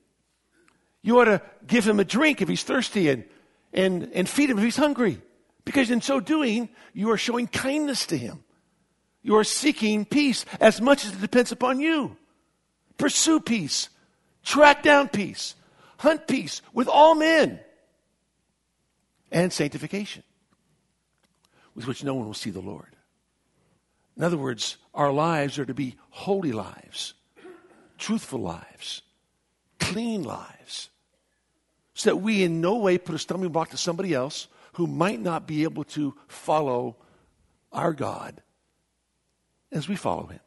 You 1.01 1.19
ought 1.19 1.25
to 1.25 1.41
give 1.65 1.87
him 1.87 1.99
a 1.99 2.03
drink 2.03 2.41
if 2.41 2.49
he's 2.49 2.63
thirsty 2.63 3.09
and, 3.09 3.23
and, 3.73 4.11
and 4.13 4.27
feed 4.27 4.49
him 4.49 4.57
if 4.57 4.63
he's 4.63 4.75
hungry. 4.75 5.21
Because 5.63 5.91
in 5.91 6.01
so 6.01 6.19
doing, 6.19 6.69
you 6.93 7.11
are 7.11 7.17
showing 7.17 7.47
kindness 7.47 8.07
to 8.07 8.17
him. 8.17 8.43
You 9.21 9.37
are 9.37 9.43
seeking 9.43 10.05
peace 10.05 10.45
as 10.59 10.81
much 10.81 11.05
as 11.05 11.13
it 11.13 11.21
depends 11.21 11.51
upon 11.51 11.79
you. 11.79 12.17
Pursue 12.97 13.39
peace. 13.39 13.89
Track 14.43 14.81
down 14.81 15.09
peace. 15.09 15.55
Hunt 15.99 16.27
peace 16.27 16.63
with 16.73 16.87
all 16.87 17.13
men. 17.13 17.59
And 19.31 19.53
sanctification, 19.53 20.23
with 21.75 21.87
which 21.87 22.03
no 22.03 22.13
one 22.13 22.25
will 22.25 22.33
see 22.33 22.49
the 22.49 22.59
Lord. 22.59 22.95
In 24.17 24.23
other 24.23 24.37
words, 24.37 24.77
our 24.93 25.11
lives 25.11 25.57
are 25.57 25.65
to 25.65 25.73
be 25.73 25.95
holy 26.09 26.51
lives, 26.51 27.13
truthful 27.97 28.39
lives, 28.39 29.01
clean 29.79 30.23
lives, 30.23 30.89
so 31.93 32.09
that 32.09 32.17
we 32.17 32.43
in 32.43 32.61
no 32.61 32.77
way 32.77 32.97
put 32.97 33.15
a 33.15 33.19
stumbling 33.19 33.51
block 33.51 33.69
to 33.69 33.77
somebody 33.77 34.13
else 34.13 34.47
who 34.73 34.87
might 34.87 35.19
not 35.19 35.47
be 35.47 35.63
able 35.63 35.83
to 35.83 36.13
follow 36.27 36.95
our 37.71 37.93
God 37.93 38.41
as 39.71 39.87
we 39.87 39.95
follow 39.95 40.27
Him. 40.27 40.39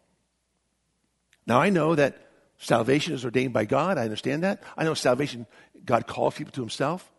Now, 1.46 1.60
I 1.60 1.70
know 1.70 1.94
that 1.94 2.30
salvation 2.58 3.14
is 3.14 3.24
ordained 3.24 3.52
by 3.52 3.64
God. 3.64 3.98
I 3.98 4.04
understand 4.04 4.42
that. 4.42 4.62
I 4.76 4.84
know 4.84 4.94
salvation, 4.94 5.46
God 5.84 6.06
calls 6.06 6.34
people 6.34 6.52
to 6.52 6.60
Himself. 6.60 7.10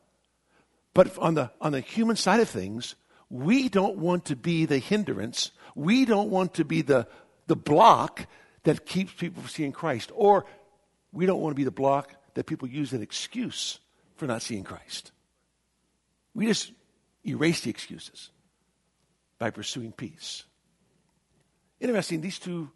But 0.93 1.17
on 1.17 1.35
the, 1.35 1.51
on 1.61 1.71
the 1.71 1.81
human 1.81 2.15
side 2.15 2.39
of 2.39 2.49
things, 2.49 2.95
we 3.29 3.69
don't 3.69 3.97
want 3.97 4.25
to 4.25 4.35
be 4.35 4.65
the 4.65 4.77
hindrance. 4.77 5.51
We 5.73 6.05
don't 6.05 6.29
want 6.29 6.55
to 6.55 6.65
be 6.65 6.81
the, 6.81 7.07
the 7.47 7.55
block 7.55 8.27
that 8.63 8.85
keeps 8.85 9.13
people 9.13 9.41
from 9.41 9.49
seeing 9.49 9.71
Christ. 9.71 10.11
Or 10.13 10.45
we 11.11 11.25
don't 11.25 11.41
want 11.41 11.51
to 11.51 11.55
be 11.55 11.63
the 11.63 11.71
block 11.71 12.13
that 12.35 12.45
people 12.45 12.67
use 12.67 12.89
as 12.89 12.97
an 12.97 13.03
excuse 13.03 13.79
for 14.15 14.27
not 14.27 14.41
seeing 14.41 14.63
Christ. 14.63 15.11
We 16.33 16.47
just 16.47 16.71
erase 17.25 17.61
the 17.61 17.69
excuses 17.69 18.29
by 19.39 19.49
pursuing 19.49 19.91
peace. 19.91 20.43
Interesting, 21.79 22.21
these 22.21 22.39
two 22.39 22.69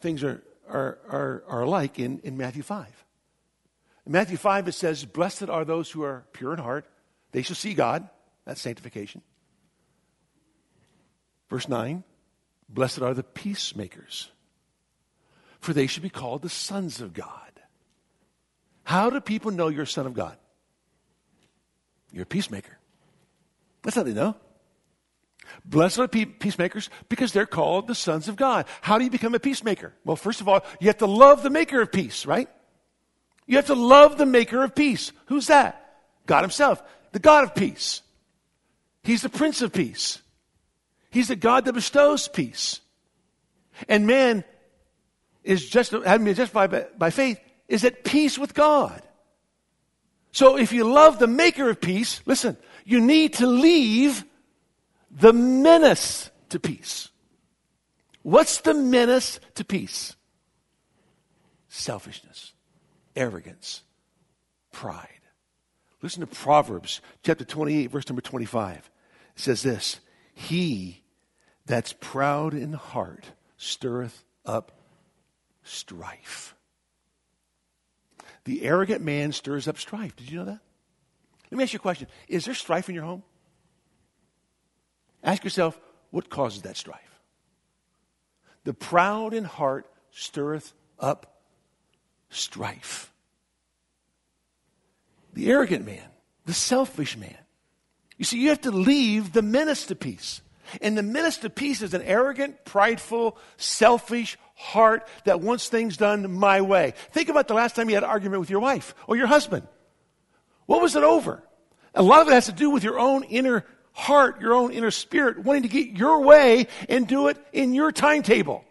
things 0.00 0.22
are, 0.22 0.42
are, 0.68 0.98
are, 1.08 1.44
are 1.48 1.62
alike 1.62 1.98
in, 1.98 2.20
in 2.20 2.36
Matthew 2.36 2.62
5. 2.62 2.86
In 4.06 4.12
Matthew 4.12 4.36
5, 4.36 4.68
it 4.68 4.72
says, 4.72 5.04
Blessed 5.04 5.48
are 5.48 5.64
those 5.64 5.90
who 5.90 6.02
are 6.02 6.26
pure 6.32 6.52
in 6.52 6.58
heart, 6.58 6.86
they 7.32 7.42
shall 7.42 7.56
see 7.56 7.74
God. 7.74 8.08
That's 8.44 8.60
sanctification. 8.60 9.22
Verse 11.48 11.68
9, 11.68 12.02
Blessed 12.68 13.02
are 13.02 13.14
the 13.14 13.22
peacemakers, 13.22 14.30
for 15.60 15.72
they 15.72 15.86
should 15.86 16.02
be 16.02 16.10
called 16.10 16.42
the 16.42 16.48
sons 16.48 17.00
of 17.00 17.12
God. 17.12 17.30
How 18.84 19.10
do 19.10 19.20
people 19.20 19.50
know 19.50 19.68
you're 19.68 19.82
a 19.82 19.86
son 19.86 20.06
of 20.06 20.14
God? 20.14 20.36
You're 22.12 22.24
a 22.24 22.26
peacemaker. 22.26 22.78
That's 23.82 23.96
how 23.96 24.02
they 24.02 24.12
know. 24.12 24.36
Blessed 25.64 25.98
are 25.98 26.08
peacemakers 26.08 26.90
because 27.08 27.32
they're 27.32 27.46
called 27.46 27.86
the 27.86 27.94
sons 27.94 28.28
of 28.28 28.36
God. 28.36 28.66
How 28.80 28.98
do 28.98 29.04
you 29.04 29.10
become 29.10 29.34
a 29.34 29.40
peacemaker? 29.40 29.92
Well, 30.04 30.16
first 30.16 30.40
of 30.40 30.48
all, 30.48 30.64
you 30.80 30.88
have 30.88 30.98
to 30.98 31.06
love 31.06 31.42
the 31.42 31.50
maker 31.50 31.80
of 31.80 31.92
peace, 31.92 32.26
right? 32.26 32.48
You 33.46 33.56
have 33.56 33.66
to 33.66 33.74
love 33.74 34.18
the 34.18 34.26
maker 34.26 34.62
of 34.62 34.74
peace. 34.74 35.12
Who's 35.26 35.46
that? 35.46 35.82
God 36.26 36.42
Himself, 36.42 36.82
the 37.12 37.20
God 37.20 37.44
of 37.44 37.54
peace. 37.54 38.02
He's 39.04 39.22
the 39.22 39.28
Prince 39.28 39.62
of 39.62 39.72
Peace. 39.72 40.20
He's 41.16 41.28
the 41.28 41.34
God 41.34 41.64
that 41.64 41.72
bestows 41.72 42.28
peace. 42.28 42.82
And 43.88 44.06
man 44.06 44.44
is 45.44 45.66
just 45.66 45.92
having 45.92 46.26
been 46.26 46.34
justified 46.34 46.70
by, 46.70 46.86
by 46.98 47.08
faith 47.08 47.40
is 47.68 47.86
at 47.86 48.04
peace 48.04 48.38
with 48.38 48.52
God. 48.52 49.00
So 50.32 50.58
if 50.58 50.74
you 50.74 50.84
love 50.84 51.18
the 51.18 51.26
maker 51.26 51.70
of 51.70 51.80
peace, 51.80 52.20
listen, 52.26 52.58
you 52.84 53.00
need 53.00 53.32
to 53.34 53.46
leave 53.46 54.26
the 55.10 55.32
menace 55.32 56.30
to 56.50 56.60
peace. 56.60 57.08
What's 58.20 58.60
the 58.60 58.74
menace 58.74 59.40
to 59.54 59.64
peace? 59.64 60.16
Selfishness, 61.70 62.52
arrogance, 63.16 63.84
pride. 64.70 65.08
Listen 66.02 66.20
to 66.20 66.26
Proverbs 66.26 67.00
chapter 67.22 67.46
28, 67.46 67.90
verse 67.90 68.06
number 68.06 68.20
25. 68.20 68.90
It 69.34 69.40
says 69.40 69.62
this 69.62 70.00
He 70.34 71.04
that's 71.66 71.92
proud 71.92 72.54
in 72.54 72.72
heart 72.72 73.26
stirreth 73.56 74.24
up 74.44 74.72
strife. 75.62 76.54
The 78.44 78.62
arrogant 78.62 79.02
man 79.02 79.32
stirs 79.32 79.66
up 79.66 79.78
strife. 79.78 80.14
Did 80.14 80.30
you 80.30 80.38
know 80.38 80.44
that? 80.44 80.60
Let 81.50 81.58
me 81.58 81.64
ask 81.64 81.72
you 81.72 81.78
a 81.78 81.80
question. 81.80 82.06
Is 82.28 82.44
there 82.44 82.54
strife 82.54 82.88
in 82.88 82.94
your 82.94 83.04
home? 83.04 83.22
Ask 85.22 85.42
yourself, 85.42 85.78
what 86.10 86.30
causes 86.30 86.62
that 86.62 86.76
strife? 86.76 87.20
The 88.64 88.74
proud 88.74 89.34
in 89.34 89.44
heart 89.44 89.86
stirreth 90.10 90.72
up 91.00 91.40
strife. 92.30 93.12
The 95.34 95.50
arrogant 95.50 95.84
man, 95.84 96.08
the 96.46 96.52
selfish 96.52 97.16
man. 97.16 97.36
You 98.16 98.24
see, 98.24 98.40
you 98.40 98.48
have 98.50 98.62
to 98.62 98.70
leave 98.70 99.32
the 99.32 99.42
menace 99.42 99.86
to 99.86 99.96
peace. 99.96 100.40
And 100.80 100.96
the 100.96 101.02
menace 101.02 101.38
to 101.38 101.50
peace 101.50 101.82
is 101.82 101.94
an 101.94 102.02
arrogant, 102.02 102.64
prideful, 102.64 103.38
selfish 103.56 104.38
heart 104.54 105.06
that 105.24 105.40
wants 105.40 105.68
things 105.68 105.96
done 105.96 106.32
my 106.32 106.60
way. 106.60 106.94
Think 107.12 107.28
about 107.28 107.48
the 107.48 107.54
last 107.54 107.76
time 107.76 107.88
you 107.88 107.94
had 107.94 108.04
an 108.04 108.10
argument 108.10 108.40
with 108.40 108.50
your 108.50 108.60
wife 108.60 108.94
or 109.06 109.16
your 109.16 109.26
husband. 109.26 109.66
What 110.66 110.82
was 110.82 110.96
it 110.96 111.02
over? 111.02 111.42
A 111.94 112.02
lot 112.02 112.22
of 112.22 112.28
it 112.28 112.32
has 112.32 112.46
to 112.46 112.52
do 112.52 112.70
with 112.70 112.84
your 112.84 112.98
own 112.98 113.24
inner 113.24 113.64
heart, 113.92 114.40
your 114.40 114.54
own 114.54 114.72
inner 114.72 114.90
spirit, 114.90 115.38
wanting 115.38 115.62
to 115.62 115.68
get 115.68 115.90
your 115.90 116.22
way 116.22 116.66
and 116.88 117.08
do 117.08 117.28
it 117.28 117.38
in 117.52 117.72
your 117.72 117.92
timetable 117.92 118.64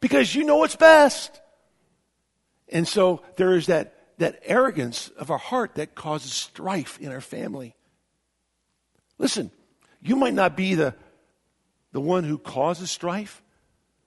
because 0.00 0.34
you 0.34 0.44
know 0.44 0.56
what's 0.56 0.76
best. 0.76 1.40
And 2.68 2.86
so 2.86 3.22
there 3.36 3.56
is 3.56 3.66
that, 3.66 3.94
that 4.18 4.40
arrogance 4.44 5.08
of 5.16 5.30
our 5.30 5.38
heart 5.38 5.76
that 5.76 5.94
causes 5.94 6.32
strife 6.32 6.98
in 6.98 7.12
our 7.12 7.20
family. 7.20 7.76
Listen, 9.18 9.50
you 10.04 10.16
might 10.16 10.34
not 10.34 10.56
be 10.56 10.74
the, 10.74 10.94
the 11.92 12.00
one 12.00 12.24
who 12.24 12.36
causes 12.38 12.90
strife, 12.90 13.42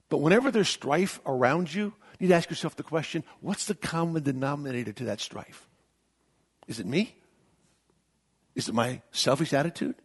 but 0.10 0.20
whenever 0.20 0.52
there's 0.52 0.70
strife 0.70 1.20
around 1.26 1.74
you, 1.74 1.86
you 2.20 2.28
need 2.28 2.28
to 2.28 2.36
ask 2.36 2.50
yourself 2.50 2.76
the 2.76 2.84
question 2.84 3.24
what's 3.42 3.66
the 3.66 3.76
common 3.76 4.24
denominator 4.24 4.94
to 4.94 5.06
that 5.06 5.20
strife? 5.20 5.68
Is 6.68 6.80
it 6.80 6.86
me? 6.86 7.16
Is 8.56 8.70
it 8.70 8.76
my 8.76 9.02
selfish 9.12 9.54
attitude? 9.54 9.96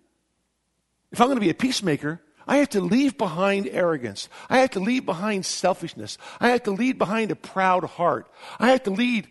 If 1.13 1.21
I'm 1.21 1.27
going 1.27 1.37
to 1.37 1.45
be 1.45 1.51
a 1.51 1.55
peacemaker, 1.55 2.23
I 2.47 2.57
have 2.57 2.71
to 2.71 2.81
leave 2.81 3.19
behind 3.19 3.69
arrogance. 3.69 4.29
I 4.49 4.59
have 4.59 4.71
to 4.71 4.81
leave 4.81 5.05
behind 5.05 5.45
selfishness. 5.45 6.17
I 6.41 6.49
have 6.49 6.63
to 6.65 6.71
leave 6.71 6.97
behind 6.97 7.31
a 7.31 7.37
proud 7.37 7.85
heart. 7.85 8.31
I 8.59 8.71
have 8.71 8.83
to 8.85 8.91
lead, 8.91 9.29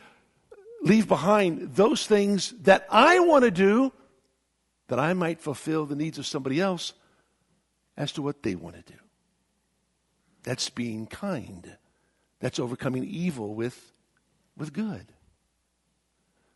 leave 0.84 1.08
behind 1.08 1.76
those 1.76 2.06
things 2.06 2.54
that 2.62 2.86
I 2.89 3.19
want 3.19 3.45
to 3.45 3.52
do 3.52 3.91
that 4.91 4.99
I 4.99 5.13
might 5.13 5.39
fulfill 5.39 5.86
the 5.86 5.95
needs 5.95 6.17
of 6.17 6.27
somebody 6.27 6.60
else 6.60 6.91
as 7.95 8.12
to 8.12 8.21
what 8.21 8.43
they 8.43 8.56
want 8.56 8.75
to 8.75 8.91
do. 8.91 8.99
That's 10.43 10.69
being 10.69 11.08
kind. 11.08 11.77
That's 12.41 12.60
overcoming 12.60 13.06
evil 13.06 13.56
with, 13.56 13.93
with 14.58 14.73
good. 14.73 15.06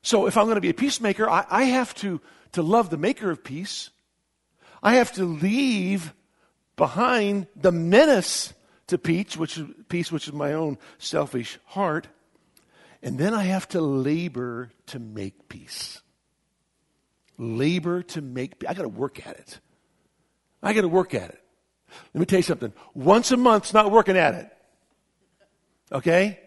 So 0.02 0.28
if 0.28 0.36
I'm 0.36 0.48
going 0.48 0.56
to 0.56 0.62
be 0.62 0.70
a 0.70 0.74
peacemaker, 0.74 1.30
I, 1.30 1.46
I 1.50 1.64
have 1.64 1.96
to, 1.96 2.20
to 2.52 2.62
love 2.62 2.90
the 2.90 2.98
maker 2.98 3.32
of 3.32 3.42
peace. 3.42 3.90
I 4.84 4.96
have 4.96 5.14
to 5.14 5.24
leave 5.24 6.14
behind 6.76 7.48
the 7.56 7.72
menace 7.72 8.54
to 8.88 8.98
peace, 8.98 9.38
which 9.38 9.62
peace, 9.88 10.12
which 10.12 10.28
is 10.28 10.34
my 10.34 10.52
own 10.52 10.78
selfish 10.98 11.58
heart. 11.68 12.10
And 13.02 13.18
then 13.18 13.34
I 13.34 13.44
have 13.44 13.70
to 13.70 13.80
labor 13.80 14.72
to 14.88 15.00
make 15.00 15.48
peace 15.48 16.02
labor 17.38 18.04
to 18.04 18.22
make, 18.22 18.64
I 18.68 18.74
got 18.74 18.84
to 18.84 18.90
work 18.90 19.26
at 19.26 19.38
it. 19.38 19.60
I 20.62 20.74
got 20.74 20.82
to 20.82 20.88
work 20.88 21.14
at 21.14 21.30
it. 21.30 21.42
Let 22.14 22.20
me 22.20 22.26
tell 22.26 22.40
you 22.40 22.44
something. 22.44 22.74
Once 22.94 23.32
a 23.32 23.38
month's 23.38 23.74
not 23.74 23.92
working 23.92 24.18
at 24.18 24.34
it. 24.36 24.50
Okay? 25.92 26.40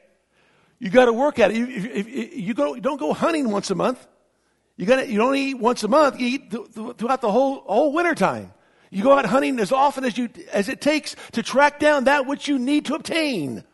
You 0.79 0.90
got 0.90 1.07
to 1.07 1.12
work 1.12 1.38
at 1.38 1.51
it. 1.51 1.57
You, 1.57 1.66
if, 1.66 2.07
if, 2.09 2.35
you 2.35 2.55
go, 2.55 2.77
don't 2.77 2.98
go 2.98 3.12
hunting 3.12 3.51
once 3.51 3.70
a 3.70 3.74
month. 3.74 4.07
You 4.77 4.87
got 4.87 5.09
you 5.09 5.18
don't 5.18 5.35
eat 5.35 5.55
once 5.55 5.83
a 5.83 5.88
month. 5.88 6.20
You 6.20 6.27
eat 6.29 6.51
th- 6.53 6.72
th- 6.72 6.96
throughout 6.96 7.20
the 7.20 7.33
whole 7.33 7.62
whole 7.62 7.92
winter 7.92 8.14
time. 8.14 8.53
You 8.90 9.03
go 9.03 9.12
out 9.12 9.27
hunting 9.27 9.59
as 9.59 9.72
often 9.72 10.05
as 10.05 10.16
you 10.16 10.29
as 10.53 10.68
it 10.68 10.81
takes 10.81 11.16
to 11.33 11.42
track 11.42 11.81
down 11.81 12.05
that 12.05 12.27
which 12.27 12.46
you 12.46 12.61
need 12.61 12.85
to 12.87 12.94
obtain. 12.94 13.64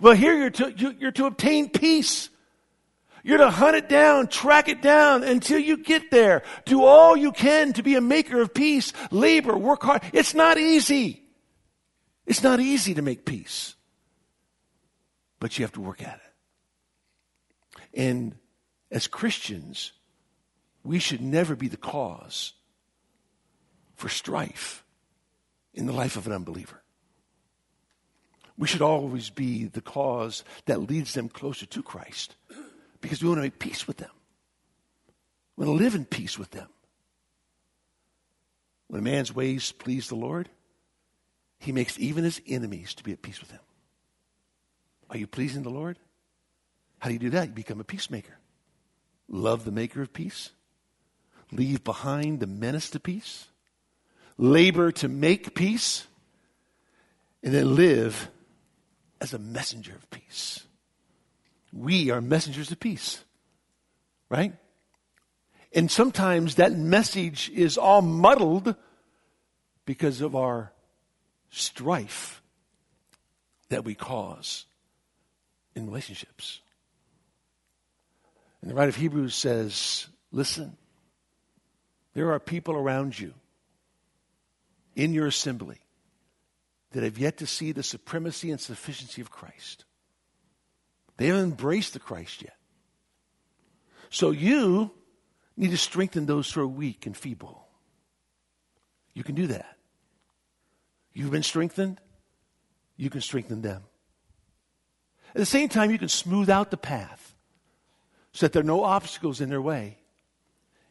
Well, 0.00 0.14
here 0.14 0.34
you're 0.34 0.50
to, 0.50 0.94
you're 0.98 1.10
to 1.12 1.26
obtain 1.26 1.68
peace. 1.68 2.30
You're 3.28 3.36
to 3.36 3.50
hunt 3.50 3.76
it 3.76 3.90
down, 3.90 4.28
track 4.28 4.70
it 4.70 4.80
down 4.80 5.22
until 5.22 5.58
you 5.58 5.76
get 5.76 6.10
there. 6.10 6.42
Do 6.64 6.82
all 6.82 7.14
you 7.14 7.30
can 7.30 7.74
to 7.74 7.82
be 7.82 7.94
a 7.94 8.00
maker 8.00 8.40
of 8.40 8.54
peace. 8.54 8.94
Labor, 9.10 9.54
work 9.54 9.82
hard. 9.82 10.00
It's 10.14 10.32
not 10.32 10.56
easy. 10.56 11.24
It's 12.24 12.42
not 12.42 12.58
easy 12.58 12.94
to 12.94 13.02
make 13.02 13.26
peace. 13.26 13.74
But 15.40 15.58
you 15.58 15.64
have 15.66 15.72
to 15.72 15.82
work 15.82 16.02
at 16.02 16.22
it. 16.24 18.00
And 18.00 18.34
as 18.90 19.06
Christians, 19.06 19.92
we 20.82 20.98
should 20.98 21.20
never 21.20 21.54
be 21.54 21.68
the 21.68 21.76
cause 21.76 22.54
for 23.94 24.08
strife 24.08 24.84
in 25.74 25.84
the 25.84 25.92
life 25.92 26.16
of 26.16 26.26
an 26.26 26.32
unbeliever. 26.32 26.82
We 28.56 28.66
should 28.66 28.80
always 28.80 29.28
be 29.28 29.66
the 29.66 29.82
cause 29.82 30.44
that 30.64 30.88
leads 30.88 31.12
them 31.12 31.28
closer 31.28 31.66
to 31.66 31.82
Christ 31.82 32.34
because 33.00 33.22
we 33.22 33.28
want 33.28 33.38
to 33.38 33.42
make 33.42 33.58
peace 33.58 33.86
with 33.86 33.98
them. 33.98 34.10
We 35.56 35.66
want 35.66 35.78
to 35.78 35.84
live 35.84 35.94
in 35.94 36.04
peace 36.04 36.38
with 36.38 36.50
them. 36.50 36.68
When 38.88 39.00
a 39.00 39.04
man's 39.04 39.34
ways 39.34 39.72
please 39.72 40.08
the 40.08 40.14
Lord, 40.14 40.48
he 41.58 41.72
makes 41.72 41.98
even 41.98 42.24
his 42.24 42.40
enemies 42.46 42.94
to 42.94 43.04
be 43.04 43.12
at 43.12 43.22
peace 43.22 43.40
with 43.40 43.50
him. 43.50 43.60
Are 45.10 45.18
you 45.18 45.26
pleasing 45.26 45.62
the 45.62 45.70
Lord? 45.70 45.98
How 46.98 47.08
do 47.08 47.14
you 47.14 47.18
do 47.18 47.30
that? 47.30 47.48
You 47.48 47.54
become 47.54 47.80
a 47.80 47.84
peacemaker. 47.84 48.38
Love 49.28 49.64
the 49.64 49.72
maker 49.72 50.02
of 50.02 50.12
peace. 50.12 50.50
Leave 51.52 51.84
behind 51.84 52.40
the 52.40 52.46
menace 52.46 52.90
to 52.90 53.00
peace. 53.00 53.46
Labor 54.36 54.92
to 54.92 55.08
make 55.08 55.54
peace. 55.54 56.06
And 57.42 57.54
then 57.54 57.74
live 57.74 58.28
as 59.20 59.32
a 59.32 59.38
messenger 59.38 59.94
of 59.94 60.10
peace. 60.10 60.64
We 61.72 62.10
are 62.10 62.20
messengers 62.20 62.70
of 62.70 62.80
peace, 62.80 63.22
right? 64.28 64.54
And 65.72 65.90
sometimes 65.90 66.54
that 66.54 66.72
message 66.72 67.50
is 67.50 67.76
all 67.76 68.02
muddled 68.02 68.74
because 69.84 70.20
of 70.20 70.34
our 70.34 70.72
strife 71.50 72.42
that 73.68 73.84
we 73.84 73.94
cause 73.94 74.64
in 75.74 75.86
relationships. 75.86 76.60
And 78.60 78.70
the 78.70 78.74
writer 78.74 78.88
of 78.88 78.96
Hebrews 78.96 79.34
says, 79.34 80.08
listen, 80.32 80.76
there 82.14 82.32
are 82.32 82.40
people 82.40 82.74
around 82.74 83.18
you 83.18 83.34
in 84.96 85.12
your 85.12 85.26
assembly 85.26 85.78
that 86.92 87.02
have 87.02 87.18
yet 87.18 87.36
to 87.36 87.46
see 87.46 87.72
the 87.72 87.82
supremacy 87.82 88.50
and 88.50 88.60
sufficiency 88.60 89.20
of 89.20 89.30
Christ. 89.30 89.84
They 91.18 91.26
haven't 91.26 91.42
embraced 91.42 91.92
the 91.92 91.98
Christ 91.98 92.42
yet. 92.42 92.56
So 94.08 94.30
you 94.30 94.92
need 95.56 95.72
to 95.72 95.76
strengthen 95.76 96.24
those 96.26 96.50
who 96.50 96.62
are 96.62 96.66
weak 96.66 97.04
and 97.04 97.16
feeble. 97.16 97.66
You 99.12 99.24
can 99.24 99.34
do 99.34 99.48
that. 99.48 99.76
You've 101.12 101.32
been 101.32 101.42
strengthened, 101.42 102.00
you 102.96 103.10
can 103.10 103.20
strengthen 103.20 103.60
them. 103.60 103.82
At 105.30 105.40
the 105.40 105.46
same 105.46 105.68
time, 105.68 105.90
you 105.90 105.98
can 105.98 106.08
smooth 106.08 106.48
out 106.48 106.70
the 106.70 106.76
path 106.76 107.34
so 108.32 108.46
that 108.46 108.52
there 108.52 108.60
are 108.60 108.66
no 108.66 108.84
obstacles 108.84 109.40
in 109.40 109.50
their 109.50 109.60
way. 109.60 109.98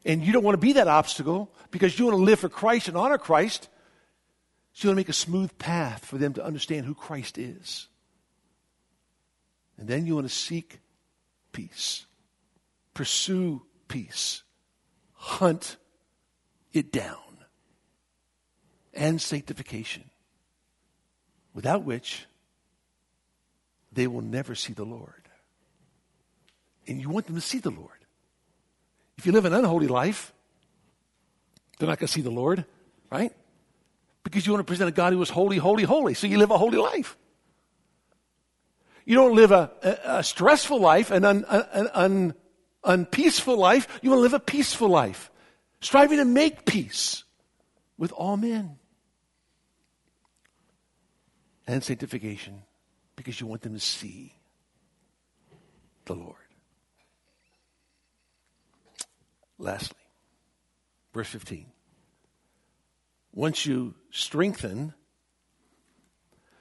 And 0.05 0.21
you 0.23 0.33
don't 0.33 0.43
want 0.43 0.53
to 0.53 0.65
be 0.65 0.73
that 0.73 0.87
obstacle 0.87 1.51
because 1.71 1.97
you 1.97 2.05
want 2.05 2.17
to 2.17 2.23
live 2.23 2.39
for 2.39 2.49
Christ 2.49 2.87
and 2.87 2.97
honor 2.97 3.17
Christ. 3.17 3.69
So 4.73 4.85
you 4.85 4.89
want 4.89 4.97
to 4.97 4.99
make 4.99 5.09
a 5.09 5.13
smooth 5.13 5.57
path 5.57 6.05
for 6.05 6.17
them 6.17 6.33
to 6.33 6.45
understand 6.45 6.85
who 6.85 6.93
Christ 6.93 7.37
is. 7.37 7.87
And 9.77 9.87
then 9.87 10.05
you 10.05 10.15
want 10.15 10.27
to 10.27 10.33
seek 10.33 10.79
peace. 11.51 12.05
Pursue 12.93 13.61
peace. 13.87 14.43
Hunt 15.13 15.77
it 16.73 16.91
down. 16.91 17.17
And 18.93 19.21
sanctification, 19.21 20.09
without 21.53 21.83
which 21.83 22.25
they 23.91 24.07
will 24.07 24.21
never 24.21 24.55
see 24.55 24.73
the 24.73 24.85
Lord. 24.85 25.29
And 26.87 26.99
you 26.99 27.09
want 27.09 27.27
them 27.27 27.35
to 27.35 27.41
see 27.41 27.59
the 27.59 27.69
Lord. 27.69 27.91
If 29.17 29.25
you 29.25 29.31
live 29.31 29.45
an 29.45 29.53
unholy 29.53 29.87
life, 29.87 30.33
they're 31.77 31.87
not 31.87 31.99
going 31.99 32.07
to 32.07 32.13
see 32.13 32.21
the 32.21 32.31
Lord, 32.31 32.65
right? 33.11 33.31
Because 34.23 34.45
you 34.45 34.53
want 34.53 34.65
to 34.65 34.69
present 34.69 34.89
a 34.89 34.91
God 34.91 35.13
who 35.13 35.21
is 35.21 35.29
holy, 35.29 35.57
holy, 35.57 35.83
holy. 35.83 36.13
So 36.13 36.25
you 36.25 36.37
live 36.37 36.51
a 36.51 36.57
holy 36.57 36.77
life. 36.77 37.17
You 39.08 39.15
don't 39.15 39.36
live 39.36 39.54
a, 39.54 39.72
a, 39.82 40.17
a 40.17 40.24
stressful 40.24 40.82
life, 40.82 41.12
an, 41.12 41.24
un, 41.24 41.46
an 41.48 41.89
un, 41.93 42.36
unpeaceful 42.84 43.56
life. 43.58 43.88
You 44.02 44.10
want 44.10 44.17
to 44.17 44.24
live 44.24 44.34
a 44.34 44.39
peaceful 44.39 44.89
life, 44.89 45.32
striving 45.80 46.17
to 46.17 46.26
make 46.26 46.65
peace 46.65 47.24
with 47.98 48.12
all 48.12 48.36
men. 48.36 48.80
And 51.65 51.82
sanctification, 51.82 52.63
because 53.15 53.39
you 53.39 53.48
want 53.48 53.62
them 53.62 53.76
to 53.76 53.80
see 53.80 54.34
the 56.04 56.13
Lord. 56.13 56.36
Lastly, 59.58 60.04
verse 61.13 61.30
15. 61.30 61.65
Once 63.34 63.65
you 63.65 63.96
strengthen 64.12 64.93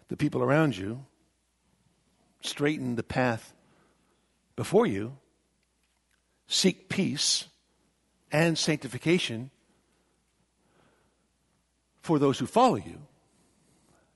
the 0.06 0.16
people 0.16 0.44
around 0.44 0.76
you, 0.76 1.04
straighten 2.46 2.96
the 2.96 3.02
path 3.02 3.52
before 4.54 4.86
you, 4.86 5.16
seek 6.46 6.88
peace 6.88 7.46
and 8.32 8.56
sanctification 8.56 9.50
for 12.00 12.18
those 12.18 12.38
who 12.38 12.46
follow 12.46 12.76
you, 12.76 13.02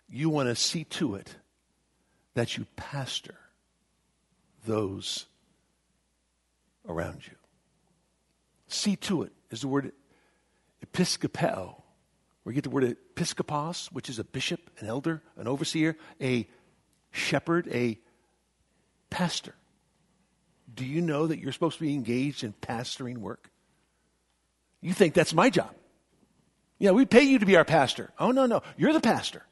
you 0.09 0.31
want 0.31 0.49
to 0.49 0.55
see 0.55 0.85
to 0.85 1.14
it 1.14 1.35
that 2.35 2.57
you 2.57 2.66
pastor 2.77 3.35
those 4.64 5.27
around 6.88 7.27
you. 7.27 7.35
See 8.69 8.97
to 8.97 9.23
it 9.23 9.33
is 9.51 9.62
the 9.62 9.69
word 9.69 9.93
where 12.43 12.53
you 12.53 12.55
get 12.55 12.64
the 12.64 12.71
word 12.71 12.97
episkopos, 13.14 13.93
which 13.93 14.09
is 14.09 14.19
a 14.19 14.25
bishop, 14.25 14.71
an 14.79 14.87
elder, 14.87 15.23
an 15.37 15.47
overseer, 15.47 15.97
a 16.21 16.49
shepherd, 17.11 17.69
a 17.73 17.99
pastor. 19.11 19.55
Do 20.73 20.85
you 20.85 21.01
know 21.01 21.27
that 21.27 21.38
you're 21.38 21.53
supposed 21.53 21.79
to 21.79 21.85
be 21.85 21.94
engaged 21.94 22.44
in 22.44 22.53
pastoring 22.53 23.18
work? 23.18 23.51
You 24.81 24.94
think 24.94 25.14
that's 25.14 25.35
my 25.35 25.51
job. 25.51 25.75
Yeah, 26.79 26.92
we 26.92 27.05
pay 27.05 27.25
you 27.25 27.38
to 27.40 27.46
be 27.46 27.57
our 27.57 27.64
pastor. 27.64 28.11
Oh, 28.18 28.31
no, 28.31 28.46
no. 28.46 28.62
You're 28.79 28.94
the 28.94 29.01
pastor. 29.01 29.44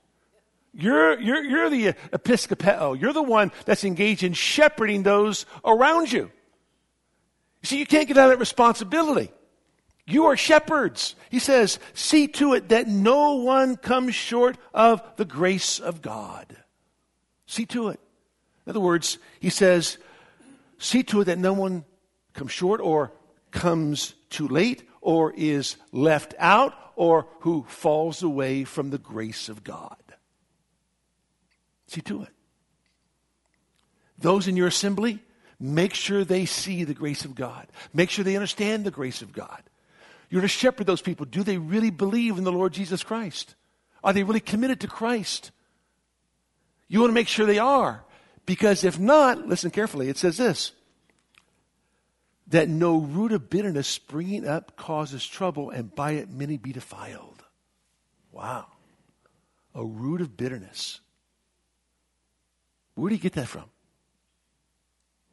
You're, 0.73 1.21
you're, 1.21 1.45
you're 1.45 1.71
the 1.71 1.93
episcopeo. 2.13 2.77
Oh, 2.81 2.93
you're 2.95 3.13
the 3.13 3.23
one 3.23 3.53
that's 3.67 3.85
engaged 3.85 4.23
in 4.23 4.33
shepherding 4.33 5.03
those 5.03 5.45
around 5.65 6.11
you. 6.11 6.31
You 7.63 7.67
see, 7.67 7.79
you 7.79 7.87
can't 7.87 8.09
get 8.09 8.17
out 8.17 8.27
of 8.27 8.31
that 8.31 8.39
responsibility. 8.39 9.31
You 10.07 10.27
are 10.27 10.37
shepherds. 10.37 11.17
He 11.31 11.39
says, 11.39 11.79
see 11.93 12.29
to 12.29 12.55
it 12.55 12.71
that 12.71 12.89
no 12.89 13.35
one 13.35 13.77
comes 13.77 14.15
short 14.15 14.57
of 14.73 15.03
the 15.17 15.27
grace 15.27 15.81
of 15.81 16.01
God. 16.01 16.57
See 17.47 17.67
to 17.67 17.89
it. 17.89 18.01
In 18.69 18.71
other 18.71 18.81
words, 18.81 19.17
he 19.41 19.49
says, 19.49 19.97
see 20.77 21.03
to 21.05 21.23
it 21.23 21.25
that 21.25 21.39
no 21.39 21.55
one 21.55 21.87
comes 22.35 22.53
short 22.53 22.81
or 22.81 23.11
comes 23.51 24.15
too 24.29 24.47
late 24.47 24.87
or 25.01 25.33
is 25.33 25.77
left 25.91 26.35
out 26.39 26.75
or 26.95 27.27
who 27.41 27.65
falls 27.67 28.23
away 28.23 28.65
from 28.65 28.91
the 28.91 28.99
grace 28.99 29.49
of 29.49 29.65
God. 29.65 29.97
See 31.87 32.03
to 32.03 32.23
it. 32.23 32.29
Those 34.19 34.47
in 34.47 34.57
your 34.57 34.69
assembly, 34.69 35.21
Make 35.61 35.95
sure 35.95 36.25
they 36.25 36.45
see 36.45 36.85
the 36.85 36.95
grace 36.95 37.25
of 37.25 37.35
God. 37.35 37.67
Make 37.93 38.11
sure 38.11 38.25
they 38.25 38.37
understand 38.37 38.85
the 38.85 38.93
grace 38.93 39.23
of 39.23 39.33
God. 39.33 39.63
You're 40.31 40.43
to 40.43 40.49
shepherd 40.49 40.87
those 40.87 41.03
people. 41.03 41.27
Do 41.27 41.43
they 41.43 41.59
really 41.59 41.91
believe 41.91 42.39
in 42.39 42.45
the 42.45 42.53
Lord 42.53 42.73
Jesus 42.73 43.03
Christ? 43.03 43.57
Are 44.05 44.13
they 44.13 44.23
really 44.23 44.41
committed 44.41 44.81
to 44.81 44.87
Christ? 44.87 45.51
You 46.87 47.01
want 47.01 47.11
to 47.11 47.15
make 47.15 47.29
sure 47.29 47.45
they 47.45 47.59
are. 47.59 48.05
Because 48.49 48.83
if 48.83 48.99
not, 48.99 49.47
listen 49.47 49.71
carefully, 49.71 50.09
it 50.09 50.17
says 50.17 50.39
this 50.39 50.73
that 52.47 52.67
no 52.67 52.97
root 52.97 53.31
of 53.33 53.51
bitterness 53.51 53.87
springing 53.87 54.49
up 54.49 54.75
causes 54.75 55.27
trouble, 55.27 55.69
and 55.69 55.95
by 55.95 56.13
it 56.13 56.31
many 56.31 56.57
be 56.57 56.73
defiled. 56.73 57.45
Wow. 58.33 58.69
A 59.75 59.85
root 59.85 60.23
of 60.23 60.35
bitterness. 60.39 61.01
Where 62.95 63.11
do 63.11 63.15
you 63.15 63.21
get 63.21 63.35
that 63.35 63.49
from? 63.49 63.67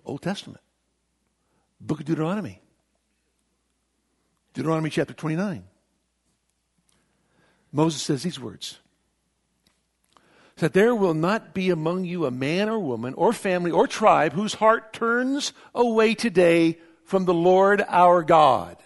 Old 0.04 0.22
Testament. 0.22 0.60
Book 1.80 2.02
of 2.02 2.06
Deuteronomy. 2.06 2.62
Deuteronomy 4.54 4.90
chapter 4.90 5.14
29. 5.14 5.64
Moses 7.72 8.02
says 8.02 8.24
these 8.24 8.42
words 8.42 8.80
that 10.58 10.74
there 10.74 10.96
will 10.96 11.14
not 11.14 11.54
be 11.54 11.70
among 11.70 12.06
you 12.06 12.26
a 12.26 12.32
man 12.32 12.70
or 12.70 12.80
woman 12.80 13.14
or 13.16 13.34
family 13.34 13.72
or 13.72 13.88
tribe 13.88 14.34
whose 14.34 14.54
heart 14.54 14.94
turns 14.94 15.54
away 15.74 16.16
today 16.16 16.80
from 17.04 17.26
the 17.26 17.34
Lord 17.34 17.84
our 17.88 18.24
God. 18.24 18.78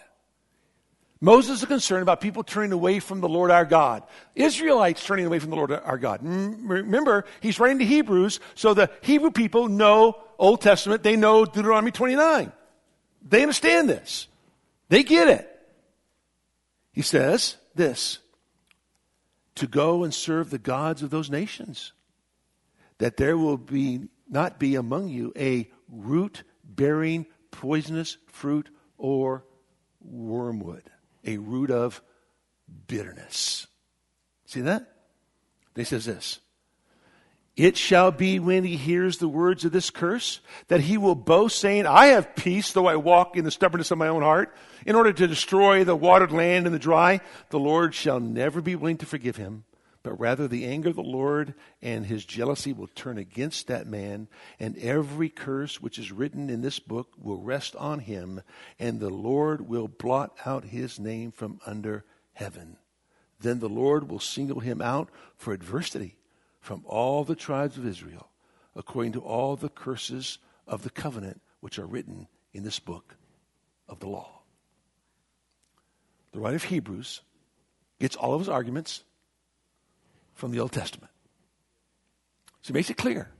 Moses 1.20 1.60
is 1.60 1.66
concerned 1.66 2.02
about 2.02 2.22
people 2.22 2.42
turning 2.42 2.72
away 2.72 2.98
from 2.98 3.20
the 3.20 3.28
Lord 3.28 3.50
our 3.50 3.66
God. 3.66 4.02
Israelites 4.34 5.04
turning 5.04 5.26
away 5.26 5.38
from 5.38 5.50
the 5.50 5.56
Lord 5.56 5.70
our 5.70 5.98
God. 5.98 6.20
Remember, 6.22 7.26
he's 7.40 7.60
writing 7.60 7.78
to 7.80 7.84
Hebrews, 7.84 8.40
so 8.54 8.72
the 8.72 8.90
Hebrew 9.02 9.30
people 9.30 9.68
know 9.68 10.16
Old 10.38 10.62
Testament, 10.62 11.02
they 11.02 11.16
know 11.16 11.44
Deuteronomy 11.44 11.90
29. 11.90 12.50
They 13.28 13.42
understand 13.42 13.88
this. 13.88 14.28
They 14.88 15.02
get 15.02 15.28
it. 15.28 15.46
He 16.92 17.02
says 17.02 17.56
this 17.74 18.18
to 19.60 19.66
go 19.66 20.04
and 20.04 20.14
serve 20.14 20.48
the 20.48 20.58
gods 20.58 21.02
of 21.02 21.10
those 21.10 21.30
nations, 21.30 21.92
that 22.98 23.18
there 23.18 23.36
will 23.36 23.58
be 23.58 24.08
not 24.28 24.58
be 24.58 24.74
among 24.74 25.08
you 25.08 25.32
a 25.36 25.70
root 25.88 26.44
bearing 26.64 27.26
poisonous 27.50 28.16
fruit 28.26 28.70
or 28.96 29.44
wormwood 30.00 30.90
a 31.26 31.36
root 31.36 31.70
of 31.70 32.00
bitterness. 32.86 33.66
See 34.46 34.62
that? 34.62 34.86
He 35.76 35.84
says 35.84 36.06
this. 36.06 36.40
It 37.56 37.76
shall 37.76 38.10
be 38.10 38.38
when 38.38 38.64
he 38.64 38.76
hears 38.76 39.18
the 39.18 39.28
words 39.28 39.64
of 39.64 39.72
this 39.72 39.90
curse 39.90 40.40
that 40.68 40.80
he 40.80 40.96
will 40.96 41.14
boast, 41.14 41.58
saying, 41.58 41.86
I 41.86 42.06
have 42.06 42.36
peace, 42.36 42.72
though 42.72 42.86
I 42.86 42.96
walk 42.96 43.36
in 43.36 43.44
the 43.44 43.50
stubbornness 43.50 43.90
of 43.90 43.98
my 43.98 44.08
own 44.08 44.22
heart, 44.22 44.54
in 44.86 44.94
order 44.94 45.12
to 45.12 45.26
destroy 45.26 45.84
the 45.84 45.96
watered 45.96 46.32
land 46.32 46.66
and 46.66 46.74
the 46.74 46.78
dry. 46.78 47.20
The 47.50 47.58
Lord 47.58 47.94
shall 47.94 48.20
never 48.20 48.60
be 48.60 48.76
willing 48.76 48.98
to 48.98 49.06
forgive 49.06 49.36
him 49.36 49.64
but 50.02 50.18
rather 50.18 50.48
the 50.48 50.64
anger 50.64 50.88
of 50.88 50.96
the 50.96 51.02
Lord 51.02 51.54
and 51.82 52.06
his 52.06 52.24
jealousy 52.24 52.72
will 52.72 52.86
turn 52.88 53.18
against 53.18 53.66
that 53.66 53.86
man, 53.86 54.28
and 54.58 54.76
every 54.78 55.28
curse 55.28 55.80
which 55.80 55.98
is 55.98 56.12
written 56.12 56.48
in 56.48 56.62
this 56.62 56.78
book 56.78 57.12
will 57.18 57.42
rest 57.42 57.76
on 57.76 58.00
him, 58.00 58.40
and 58.78 58.98
the 58.98 59.10
Lord 59.10 59.68
will 59.68 59.88
blot 59.88 60.36
out 60.46 60.64
his 60.64 60.98
name 60.98 61.32
from 61.32 61.60
under 61.66 62.04
heaven. 62.32 62.78
Then 63.40 63.58
the 63.58 63.68
Lord 63.68 64.08
will 64.08 64.20
single 64.20 64.60
him 64.60 64.80
out 64.80 65.10
for 65.36 65.52
adversity 65.52 66.16
from 66.60 66.84
all 66.86 67.24
the 67.24 67.34
tribes 67.34 67.76
of 67.78 67.86
Israel, 67.86 68.28
according 68.76 69.12
to 69.12 69.20
all 69.20 69.56
the 69.56 69.68
curses 69.68 70.38
of 70.66 70.82
the 70.82 70.90
covenant 70.90 71.40
which 71.60 71.78
are 71.78 71.86
written 71.86 72.28
in 72.52 72.62
this 72.62 72.78
book 72.78 73.16
of 73.88 74.00
the 74.00 74.08
law. 74.08 74.40
The 76.32 76.40
writer 76.40 76.56
of 76.56 76.64
Hebrews 76.64 77.22
gets 77.98 78.16
all 78.16 78.34
of 78.34 78.40
his 78.40 78.48
arguments 78.48 79.02
from 80.34 80.52
the 80.52 80.60
Old 80.60 80.72
Testament. 80.72 81.10
So 82.62 82.68
he 82.68 82.72
makes 82.74 82.90
it 82.90 82.96
clear. 82.96 83.30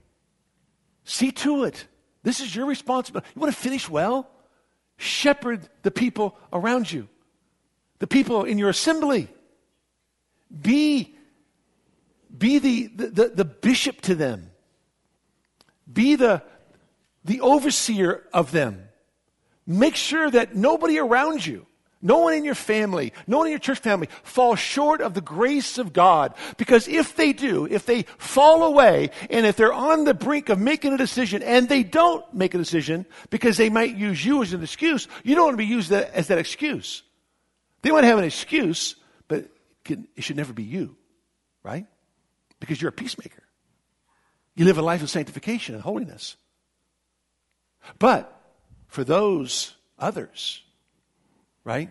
See 1.04 1.32
to 1.32 1.64
it. 1.64 1.86
This 2.22 2.40
is 2.40 2.54
your 2.54 2.66
responsibility. 2.66 3.30
You 3.34 3.40
want 3.40 3.54
to 3.54 3.60
finish 3.60 3.88
well? 3.88 4.30
Shepherd 4.96 5.66
the 5.82 5.90
people 5.90 6.36
around 6.52 6.92
you, 6.92 7.08
the 8.00 8.06
people 8.06 8.44
in 8.44 8.58
your 8.58 8.68
assembly. 8.68 9.28
Be, 10.60 11.16
be 12.36 12.58
the, 12.58 12.86
the, 12.88 13.32
the 13.34 13.44
bishop 13.44 14.00
to 14.02 14.14
them, 14.14 14.50
be 15.90 16.16
the, 16.16 16.42
the 17.24 17.40
overseer 17.40 18.22
of 18.32 18.52
them. 18.52 18.88
Make 19.66 19.96
sure 19.96 20.30
that 20.30 20.56
nobody 20.56 20.98
around 20.98 21.46
you 21.46 21.66
no 22.02 22.18
one 22.18 22.32
in 22.32 22.44
your 22.44 22.54
family, 22.54 23.12
no 23.26 23.38
one 23.38 23.46
in 23.46 23.50
your 23.50 23.58
church 23.58 23.80
family 23.80 24.08
falls 24.22 24.58
short 24.58 25.02
of 25.02 25.12
the 25.12 25.20
grace 25.20 25.76
of 25.76 25.92
God. 25.92 26.34
Because 26.56 26.88
if 26.88 27.14
they 27.14 27.34
do, 27.34 27.66
if 27.66 27.84
they 27.84 28.04
fall 28.16 28.64
away, 28.64 29.10
and 29.28 29.44
if 29.44 29.56
they're 29.56 29.72
on 29.72 30.04
the 30.04 30.14
brink 30.14 30.48
of 30.48 30.58
making 30.58 30.94
a 30.94 30.96
decision 30.96 31.42
and 31.42 31.68
they 31.68 31.82
don't 31.82 32.24
make 32.32 32.54
a 32.54 32.58
decision 32.58 33.04
because 33.28 33.58
they 33.58 33.68
might 33.68 33.96
use 33.96 34.24
you 34.24 34.42
as 34.42 34.54
an 34.54 34.62
excuse, 34.62 35.08
you 35.24 35.34
don't 35.34 35.44
want 35.44 35.54
to 35.54 35.58
be 35.58 35.66
used 35.66 35.92
as 35.92 36.28
that 36.28 36.38
excuse. 36.38 37.02
They 37.82 37.90
might 37.90 38.04
have 38.04 38.18
an 38.18 38.24
excuse, 38.24 38.96
but 39.28 39.48
it 39.86 40.24
should 40.24 40.36
never 40.36 40.54
be 40.54 40.64
you, 40.64 40.96
right? 41.62 41.86
Because 42.60 42.80
you're 42.80 42.90
a 42.90 42.92
peacemaker. 42.92 43.42
You 44.54 44.64
live 44.64 44.78
a 44.78 44.82
life 44.82 45.02
of 45.02 45.10
sanctification 45.10 45.74
and 45.74 45.82
holiness. 45.82 46.36
But 47.98 48.32
for 48.88 49.04
those 49.04 49.74
others, 49.98 50.62
right, 51.64 51.90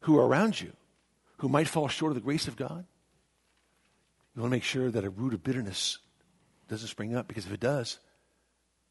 who 0.00 0.18
are 0.18 0.26
around 0.26 0.60
you, 0.60 0.72
who 1.38 1.48
might 1.48 1.68
fall 1.68 1.88
short 1.88 2.10
of 2.10 2.14
the 2.16 2.20
grace 2.20 2.48
of 2.48 2.56
God, 2.56 2.84
you 4.34 4.40
want 4.40 4.50
to 4.50 4.56
make 4.56 4.64
sure 4.64 4.90
that 4.90 5.04
a 5.04 5.10
root 5.10 5.34
of 5.34 5.44
bitterness 5.44 5.98
doesn't 6.68 6.88
spring 6.88 7.14
up 7.14 7.28
because 7.28 7.46
if 7.46 7.52
it 7.52 7.60
does, 7.60 7.98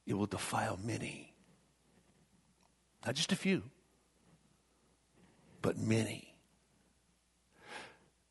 it 0.05 0.14
will 0.14 0.28
defile 0.28 0.80
many. 0.84 1.34
Not 3.05 3.16
just 3.16 3.32
a 3.32 3.36
few, 3.36 3.64
but 5.62 5.78
many. 5.78 6.36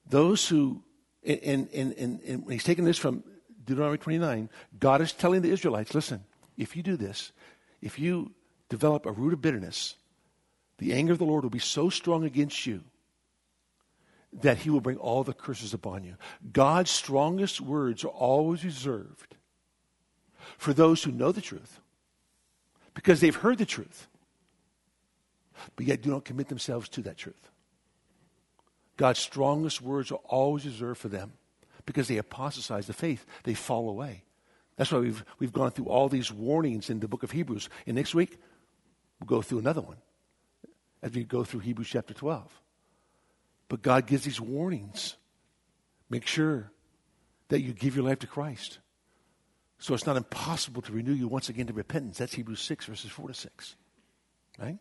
Those 0.07 0.47
who, 0.47 0.83
and, 1.25 1.69
and, 1.73 1.93
and, 1.95 2.21
and 2.21 2.45
when 2.45 2.53
he's 2.53 2.65
taking 2.65 2.85
this 2.85 2.99
from 2.99 3.23
Deuteronomy 3.65 3.99
29, 3.99 4.49
God 4.79 5.01
is 5.01 5.13
telling 5.13 5.43
the 5.43 5.51
Israelites 5.51 5.95
listen, 5.95 6.25
if 6.57 6.77
you 6.77 6.83
do 6.83 6.97
this, 6.97 7.33
if 7.83 7.99
you 7.99 8.33
develop 8.69 9.07
a 9.07 9.13
root 9.13 9.33
of 9.33 9.41
bitterness, 9.41 9.97
the 10.79 10.93
anger 10.93 11.13
of 11.13 11.19
the 11.19 11.25
Lord 11.25 11.43
will 11.43 11.51
be 11.51 11.59
so 11.59 11.91
strong 11.91 12.25
against 12.25 12.67
you 12.67 12.83
that 14.33 14.59
he 14.59 14.71
will 14.71 14.81
bring 14.81 14.97
all 14.97 15.25
the 15.25 15.33
curses 15.33 15.75
upon 15.75 16.05
you. 16.05 16.15
God's 16.53 16.91
strongest 16.91 17.61
words 17.61 18.05
are 18.05 18.09
always 18.09 18.65
reserved 18.65 19.37
for 20.57 20.73
those 20.73 21.03
who 21.03 21.11
know 21.11 21.33
the 21.33 21.41
truth 21.41 21.81
because 22.95 23.21
they've 23.21 23.35
heard 23.35 23.59
the 23.59 23.67
truth, 23.67 24.07
but 25.77 25.87
yet 25.87 26.03
do 26.03 26.11
not 26.11 26.25
commit 26.25 26.49
themselves 26.49 26.89
to 26.91 27.03
that 27.03 27.17
truth. 27.17 27.51
God's 29.01 29.19
strongest 29.19 29.81
words 29.81 30.13
are 30.13 30.21
always 30.27 30.67
reserved 30.67 31.01
for 31.01 31.09
them 31.09 31.33
because 31.87 32.07
they 32.07 32.19
apostatize 32.19 32.87
the 32.87 32.93
faith, 32.93 33.25
they 33.45 33.55
fall 33.55 33.89
away. 33.89 34.25
That's 34.77 34.93
why 34.93 34.99
we've, 34.99 35.25
we've 35.39 35.55
gone 35.55 35.71
through 35.71 35.87
all 35.87 36.11
these 36.11 36.31
warnings 36.31 36.91
in 36.91 37.01
the 37.01 37.09
book 37.09 37.23
of 37.23 37.31
Hebrews. 37.31 37.71
And 37.87 37.97
next 37.97 38.15
week, 38.15 38.39
we'll 39.19 39.39
go 39.39 39.41
through 39.41 39.61
another 39.61 39.81
one 39.81 39.97
as 41.03 41.13
we 41.13 41.25
go 41.25 41.45
through 41.45 41.61
Hebrews 41.61 41.89
chapter 41.89 42.13
12. 42.13 42.47
But 43.71 43.81
God 43.81 44.07
gives 44.07 44.25
these 44.25 44.39
warnings. 44.39 45.17
Make 46.11 46.27
sure 46.27 46.71
that 47.49 47.63
you 47.63 47.73
give 47.73 47.97
your 47.97 48.05
life 48.05 48.19
to 48.19 48.27
Christ. 48.27 48.81
So 49.79 49.95
it's 49.95 50.05
not 50.05 50.19
impossible 50.19 50.83
to 50.83 50.93
renew 50.93 51.15
you 51.15 51.27
once 51.27 51.49
again 51.49 51.69
to 51.69 51.73
repentance. 51.73 52.19
That's 52.19 52.35
Hebrews 52.35 52.61
6, 52.61 52.85
verses 52.85 53.11
4 53.11 53.29
to 53.29 53.35
6. 53.35 53.77
Right? 54.59 54.77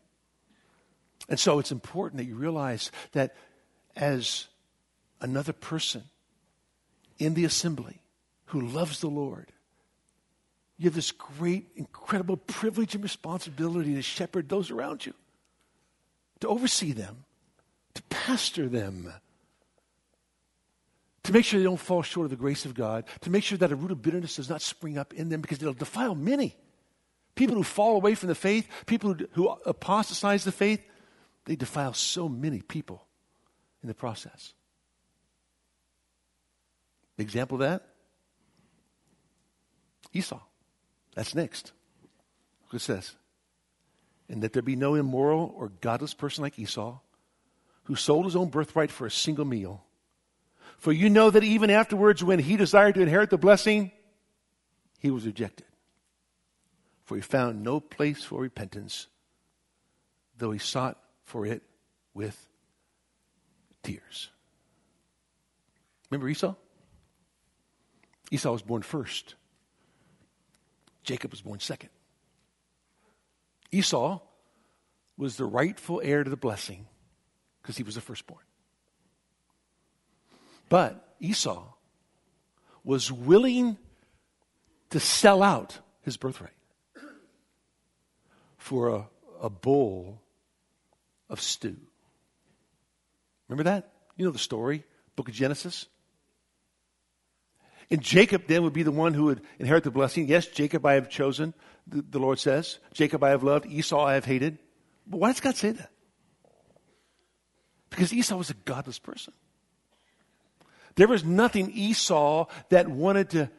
And 1.30 1.40
so 1.40 1.60
it's 1.60 1.72
important 1.72 2.18
that 2.18 2.26
you 2.26 2.36
realize 2.36 2.92
that 3.14 3.34
as 3.96 4.48
another 5.22 5.54
person 5.54 6.04
in 7.18 7.34
the 7.34 7.46
assembly 7.46 8.02
who 8.46 8.62
loves 8.62 9.00
the 9.00 9.10
Lord, 9.10 9.52
you 10.78 10.86
have 10.86 10.96
this 10.96 11.12
great, 11.12 11.68
incredible 11.76 12.38
privilege 12.38 12.96
and 12.96 13.04
responsibility 13.04 13.96
to 13.96 14.02
shepherd 14.02 14.48
those 14.48 14.72
around 14.72 15.06
you 15.06 15.14
to 16.40 16.48
oversee 16.48 16.94
them, 16.94 17.26
to 17.94 18.02
pastor 18.04 18.70
them, 18.70 19.14
to 21.24 21.34
make 21.34 21.44
sure 21.44 21.60
they 21.60 21.66
don't 21.66 21.78
fall 21.78 22.02
short 22.02 22.26
of 22.26 22.30
the 22.32 22.38
grace 22.38 22.64
of 22.64 22.74
God, 22.74 23.04
to 23.22 23.30
make 23.30 23.44
sure 23.44 23.58
that 23.58 23.74
a 23.74 23.76
root 23.76 23.92
of 23.92 24.02
bitterness 24.02 24.38
does 24.38 24.50
not 24.50 24.62
spring 24.62 24.98
up 24.98 25.14
in 25.14 25.28
them 25.28 25.42
because 25.42 25.62
it'll 25.62 25.74
defile 25.74 26.16
many. 26.16 26.56
People 27.36 27.56
who 27.56 27.64
fall 27.64 27.98
away 27.98 28.16
from 28.16 28.30
the 28.30 28.36
faith, 28.36 28.68
people 28.86 29.16
who, 29.34 29.50
apostatize 29.66 30.46
the 30.46 30.52
faith, 30.52 30.82
they 31.44 31.58
defile 31.58 31.94
so 31.94 32.30
many 32.30 32.62
people 32.62 33.06
in 33.82 33.88
the 33.88 33.94
process. 33.94 34.54
Example 37.18 37.56
of 37.56 37.70
that? 37.70 37.88
Esau. 40.14 40.40
That's 41.16 41.36
next. 41.36 41.74
Look 42.64 42.74
what 42.74 42.82
it 42.82 42.86
says 42.86 43.16
and 44.30 44.44
that 44.44 44.54
there 44.54 44.62
be 44.62 44.76
no 44.76 44.96
immoral 44.96 45.54
or 45.58 45.70
godless 45.82 46.14
person 46.14 46.44
like 46.44 46.60
Esau, 46.60 47.00
who 47.84 47.96
sold 47.96 48.26
his 48.26 48.36
own 48.36 48.50
birthright 48.50 48.92
for 48.92 49.08
a 49.08 49.12
single 49.12 49.46
meal. 49.46 49.84
For 50.78 50.94
you 50.94 51.10
know 51.10 51.30
that 51.32 51.44
even 51.44 51.72
afterwards, 51.72 52.24
when 52.24 52.40
he 52.40 52.56
desired 52.56 52.96
to 52.96 53.02
inherit 53.02 53.32
the 53.32 53.38
blessing, 53.38 53.92
he 55.00 55.10
was 55.10 55.26
rejected. 55.26 55.66
For 57.04 57.16
he 57.16 57.22
found 57.22 57.64
no 57.64 57.80
place 57.80 58.24
for 58.24 58.42
repentance, 58.42 59.08
though 60.38 60.52
he 60.52 60.60
sought 60.60 60.98
for 61.24 61.46
it 61.46 61.64
with 62.14 62.48
tears. 63.84 64.30
Remember 66.10 66.28
Esau? 66.28 66.56
Esau 68.32 68.52
was 68.52 68.62
born 68.62 68.82
first, 68.82 69.36
Jacob 71.04 71.32
was 71.32 71.42
born 71.42 71.60
second. 71.60 71.90
Esau 73.72 74.20
was 75.18 75.38
the 75.38 75.46
rightful 75.46 76.02
heir 76.04 76.24
to 76.24 76.30
the 76.30 76.38
blessing 76.38 76.88
because 77.62 77.78
he 77.78 77.84
was 77.84 77.96
the 77.96 78.02
firstborn. 78.02 78.44
But 80.70 81.16
Esau 81.20 81.64
was 82.84 83.12
willing 83.12 83.78
to 84.92 85.00
sell 85.00 85.44
out 85.44 85.80
his 86.02 86.18
birthright 86.18 86.54
for 88.58 88.90
a, 88.90 89.08
a 89.42 89.50
bowl 89.50 90.22
of 91.30 91.42
stew. 91.42 91.78
Remember 93.50 93.70
that? 93.70 93.92
You 94.16 94.26
know 94.26 94.32
the 94.32 94.40
story, 94.40 94.86
book 95.16 95.28
of 95.28 95.34
Genesis? 95.34 95.88
And 97.92 98.02
Jacob 98.02 98.44
then 98.48 98.64
would 98.64 98.74
be 98.74 98.84
the 98.84 98.92
one 98.92 99.16
who 99.16 99.26
would 99.26 99.42
inherit 99.58 99.84
the 99.84 99.92
blessing. 99.92 100.28
Yes, 100.28 100.46
Jacob 100.46 100.86
I 100.86 100.94
have 100.94 101.10
chosen, 101.10 101.56
the, 101.88 102.04
the 102.08 102.20
Lord 102.20 102.40
says. 102.40 102.78
Jacob 102.94 103.24
I 103.24 103.30
have 103.30 103.44
loved, 103.44 103.66
Esau 103.66 104.06
I 104.06 104.14
have 104.14 104.26
hated. 104.26 104.60
But 105.08 105.20
why 105.20 105.32
does 105.32 105.40
God 105.40 105.56
say 105.56 105.72
that? 105.72 105.90
Because 107.90 108.14
Esau 108.14 108.38
was 108.38 108.52
a 108.52 108.54
godless 108.54 109.00
person. 109.00 109.34
There 110.96 111.08
was 111.08 111.24
nothing 111.24 111.72
Esau 111.72 112.46
that 112.70 112.88
wanted 112.88 113.32
to, 113.32 113.50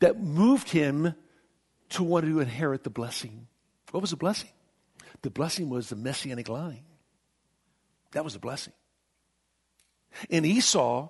that 0.00 0.20
moved 0.20 0.68
him 0.68 1.14
to 1.90 2.02
want 2.02 2.26
to 2.26 2.40
inherit 2.40 2.84
the 2.84 2.90
blessing. 2.90 3.46
What 3.92 4.02
was 4.02 4.10
the 4.10 4.16
blessing? 4.16 4.50
The 5.22 5.30
blessing 5.30 5.70
was 5.70 5.88
the 5.88 5.96
messianic 5.96 6.48
line. 6.48 6.84
That 8.12 8.24
was 8.24 8.34
the 8.34 8.38
blessing. 8.38 8.74
And 10.30 10.44
Esau, 10.44 11.08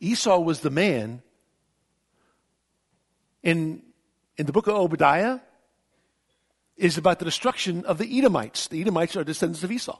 Esau 0.00 0.38
was 0.38 0.60
the 0.60 0.70
man 0.70 1.22
in, 3.42 3.82
in 4.36 4.46
the 4.46 4.52
book 4.52 4.66
of 4.66 4.74
Obadiah, 4.74 5.40
is 6.76 6.98
about 6.98 7.18
the 7.18 7.24
destruction 7.24 7.84
of 7.84 7.98
the 7.98 8.18
Edomites. 8.18 8.68
The 8.68 8.80
Edomites 8.80 9.16
are 9.16 9.24
descendants 9.24 9.62
of 9.62 9.70
Esau. 9.70 9.98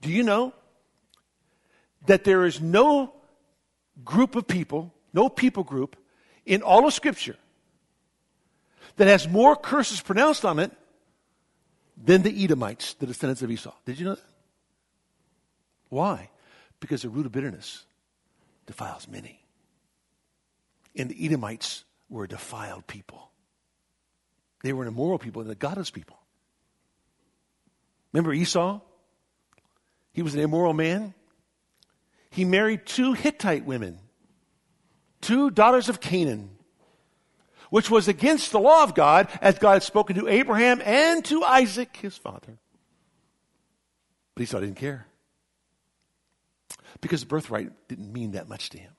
Do 0.00 0.10
you 0.10 0.22
know 0.22 0.52
that 2.06 2.24
there 2.24 2.44
is 2.44 2.60
no 2.60 3.14
group 4.04 4.36
of 4.36 4.46
people, 4.46 4.92
no 5.12 5.28
people 5.28 5.64
group 5.64 5.96
in 6.44 6.62
all 6.62 6.86
of 6.86 6.92
Scripture 6.92 7.36
that 8.96 9.08
has 9.08 9.26
more 9.26 9.56
curses 9.56 10.00
pronounced 10.02 10.44
on 10.44 10.58
it 10.58 10.70
than 11.96 12.22
the 12.22 12.44
Edomites, 12.44 12.94
the 12.94 13.06
descendants 13.06 13.40
of 13.42 13.50
Esau? 13.50 13.72
Did 13.86 13.98
you 13.98 14.04
know 14.04 14.14
that? 14.16 14.24
Why? 15.88 16.28
Because 16.84 17.00
the 17.00 17.08
root 17.08 17.24
of 17.24 17.32
bitterness 17.32 17.86
defiles 18.66 19.08
many. 19.08 19.40
And 20.94 21.08
the 21.08 21.24
Edomites 21.24 21.82
were 22.10 22.24
a 22.24 22.28
defiled 22.28 22.86
people. 22.86 23.30
They 24.62 24.74
were 24.74 24.82
an 24.82 24.88
immoral 24.88 25.18
people 25.18 25.40
and 25.40 25.50
a 25.50 25.54
godless 25.54 25.88
people. 25.88 26.18
Remember 28.12 28.34
Esau? 28.34 28.80
He 30.12 30.20
was 30.20 30.34
an 30.34 30.40
immoral 30.40 30.74
man. 30.74 31.14
He 32.28 32.44
married 32.44 32.84
two 32.84 33.14
Hittite 33.14 33.64
women, 33.64 33.98
two 35.22 35.50
daughters 35.50 35.88
of 35.88 36.02
Canaan, 36.02 36.50
which 37.70 37.90
was 37.90 38.08
against 38.08 38.52
the 38.52 38.60
law 38.60 38.82
of 38.82 38.94
God 38.94 39.28
as 39.40 39.58
God 39.58 39.72
had 39.72 39.84
spoken 39.84 40.16
to 40.16 40.28
Abraham 40.28 40.82
and 40.84 41.24
to 41.24 41.44
Isaac, 41.44 41.96
his 41.96 42.18
father. 42.18 42.58
But 44.34 44.42
Esau 44.42 44.60
didn't 44.60 44.76
care 44.76 45.06
because 47.00 47.24
birthright 47.24 47.70
didn't 47.88 48.12
mean 48.12 48.32
that 48.32 48.48
much 48.48 48.70
to 48.70 48.78
him. 48.78 48.92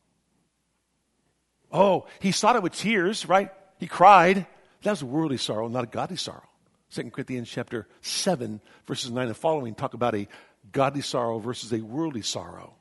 Oh, 1.71 2.07
he 2.19 2.31
sought 2.31 2.55
it 2.55 2.63
with 2.63 2.73
tears, 2.73 3.27
right? 3.27 3.51
He 3.79 3.87
cried. 3.87 4.47
That 4.83 4.91
was 4.91 5.01
a 5.01 5.05
worldly 5.05 5.37
sorrow, 5.37 5.67
not 5.67 5.83
a 5.83 5.87
godly 5.87 6.17
sorrow. 6.17 6.47
2 6.91 7.09
Corinthians 7.09 7.49
chapter 7.49 7.87
7, 8.01 8.61
verses 8.87 9.11
9 9.11 9.27
and 9.27 9.35
following 9.35 9.75
talk 9.75 9.93
about 9.93 10.15
a 10.15 10.27
godly 10.71 11.01
sorrow 11.01 11.39
versus 11.39 11.73
a 11.73 11.81
worldly 11.81 12.21
sorrow. 12.21 12.75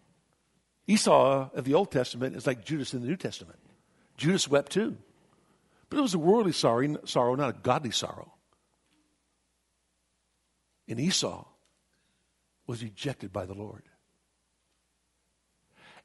Esau 0.86 1.48
of 1.54 1.64
the 1.64 1.74
Old 1.74 1.90
Testament 1.90 2.36
is 2.36 2.46
like 2.46 2.64
Judas 2.64 2.92
in 2.92 3.00
the 3.00 3.08
New 3.08 3.16
Testament. 3.16 3.58
Judas 4.16 4.48
wept 4.48 4.72
too. 4.72 4.96
But 5.88 5.98
it 5.98 6.02
was 6.02 6.14
a 6.14 6.18
worldly 6.18 6.52
sorrow, 6.52 6.98
sorrow 7.04 7.34
not 7.34 7.50
a 7.50 7.58
godly 7.58 7.90
sorrow. 7.90 8.34
And 10.88 11.00
Esau 11.00 11.44
was 12.66 12.82
rejected 12.82 13.32
by 13.32 13.46
the 13.46 13.54
Lord. 13.54 13.82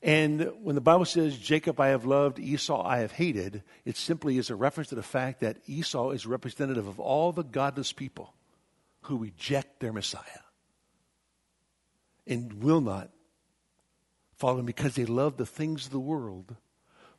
And 0.01 0.51
when 0.61 0.75
the 0.75 0.81
Bible 0.81 1.05
says, 1.05 1.37
Jacob 1.37 1.79
I 1.79 1.89
have 1.89 2.05
loved, 2.05 2.39
Esau 2.39 2.81
I 2.85 2.99
have 2.99 3.11
hated, 3.11 3.63
it 3.83 3.97
simply 3.97 4.37
is 4.37 4.49
a 4.49 4.55
reference 4.55 4.89
to 4.89 4.95
the 4.95 5.03
fact 5.03 5.41
that 5.41 5.57
Esau 5.67 6.11
is 6.11 6.25
representative 6.25 6.87
of 6.87 6.99
all 6.99 7.31
the 7.31 7.43
godless 7.43 7.91
people 7.91 8.33
who 9.01 9.17
reject 9.17 9.79
their 9.79 9.91
Messiah 9.91 10.23
and 12.25 12.63
will 12.63 12.79
not 12.79 13.09
follow 14.35 14.59
him 14.59 14.65
because 14.65 14.95
they 14.95 15.05
love 15.05 15.35
the 15.35 15.45
things 15.45 15.87
of 15.87 15.91
the 15.91 15.99
world 15.99 16.55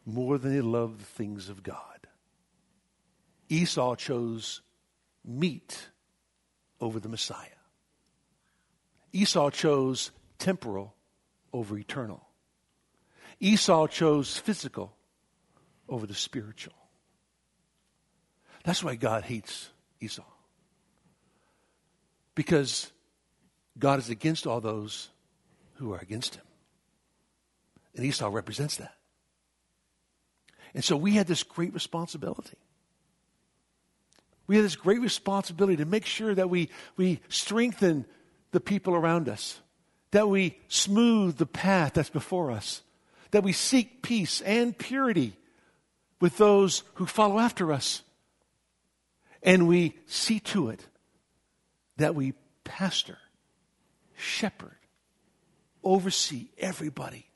more 0.07 0.39
than 0.39 0.55
they 0.55 0.63
love 0.63 0.99
the 0.99 1.05
things 1.05 1.51
of 1.51 1.63
God. 1.63 2.07
Esau 3.51 3.95
chose 3.97 4.63
meat 5.25 5.89
over 6.81 6.99
the 6.99 7.09
Messiah. 7.09 7.47
Esau 9.13 9.51
chose 9.51 10.13
temporal 10.39 10.95
over 11.53 11.77
eternal. 11.77 12.30
Esau 13.41 13.87
chose 13.87 14.37
physical 14.37 14.95
over 15.89 16.07
the 16.07 16.15
spiritual. 16.15 16.75
That's 18.65 18.85
why 18.85 18.95
God 18.95 19.25
hates 19.25 19.71
Esau. 20.01 20.23
Because 22.35 22.93
God 23.79 23.99
is 23.99 24.11
against 24.11 24.47
all 24.47 24.61
those 24.61 25.09
who 25.77 25.93
are 25.93 25.99
against 25.99 26.35
him. 26.35 26.45
And 27.97 28.05
Esau 28.05 28.29
represents 28.29 28.77
that. 28.77 28.95
And 30.75 30.85
so 30.85 30.97
we 30.97 31.13
had 31.13 31.27
this 31.27 31.43
great 31.43 31.75
responsibility. 31.75 32.59
We 34.47 34.57
had 34.57 34.65
this 34.65 34.77
great 34.77 35.01
responsibility 35.01 35.77
to 35.79 35.85
make 35.85 36.07
sure 36.07 36.35
that 36.35 36.51
we, 36.51 36.71
we 36.97 37.21
strengthen 37.29 38.05
the 38.53 38.61
people 38.61 38.95
around 38.95 39.29
us, 39.29 39.61
that 40.11 40.29
we 40.29 40.59
smooth 40.69 41.37
the 41.37 41.47
path 41.47 41.95
that's 41.95 42.11
before 42.11 42.51
us, 42.51 42.83
that 43.31 43.43
we 43.43 43.53
seek 43.53 44.03
peace 44.03 44.41
and 44.41 44.77
purity 44.77 45.37
with 46.21 46.37
those 46.37 46.83
who 46.95 47.07
follow 47.07 47.39
after 47.39 47.73
us. 47.73 48.03
And 49.43 49.67
we 49.67 49.97
see 50.07 50.41
to 50.41 50.69
it 50.69 50.87
that 51.97 52.15
we 52.15 52.35
pastor, 52.65 53.19
shepherd, 54.17 54.77
oversee 55.83 56.49
everybody 56.59 57.27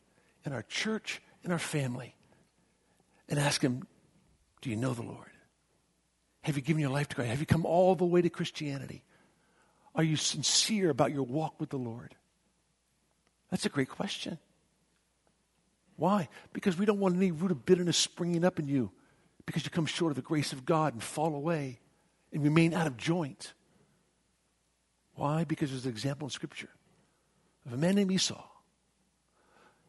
in 0.44 0.52
our 0.52 0.62
church, 0.62 1.22
in 1.42 1.52
our 1.52 1.58
family, 1.58 2.14
and 3.28 3.38
ask 3.38 3.60
them, 3.60 3.86
Do 4.60 4.70
you 4.70 4.76
know 4.76 4.92
the 4.92 5.02
Lord? 5.02 5.30
Have 6.42 6.56
you 6.56 6.62
given 6.62 6.80
your 6.80 6.90
life 6.90 7.08
to 7.08 7.16
God? 7.16 7.26
Have 7.26 7.40
you 7.40 7.46
come 7.46 7.64
all 7.64 7.94
the 7.94 8.04
way 8.04 8.20
to 8.20 8.28
Christianity? 8.28 9.02
Are 9.94 10.02
you 10.02 10.16
sincere 10.16 10.90
about 10.90 11.12
your 11.12 11.22
walk 11.22 11.58
with 11.58 11.70
the 11.70 11.78
Lord? 11.78 12.14
That's 13.50 13.64
a 13.64 13.70
great 13.70 13.88
question. 13.88 14.38
Why? 15.96 16.28
Because 16.52 16.76
we 16.76 16.86
don't 16.86 16.98
want 16.98 17.16
any 17.16 17.30
root 17.30 17.50
of 17.50 17.64
bitterness 17.64 17.96
springing 17.96 18.44
up 18.44 18.58
in 18.58 18.66
you 18.66 18.90
because 19.46 19.64
you 19.64 19.70
come 19.70 19.86
short 19.86 20.10
of 20.10 20.16
the 20.16 20.22
grace 20.22 20.52
of 20.52 20.64
God 20.64 20.92
and 20.92 21.02
fall 21.02 21.34
away 21.34 21.80
and 22.32 22.42
remain 22.42 22.74
out 22.74 22.86
of 22.86 22.96
joint. 22.96 23.52
Why? 25.14 25.44
Because 25.44 25.70
there's 25.70 25.84
an 25.84 25.90
example 25.90 26.26
in 26.26 26.30
Scripture 26.30 26.70
of 27.66 27.72
a 27.72 27.76
man 27.76 27.94
named 27.94 28.10
Esau 28.10 28.42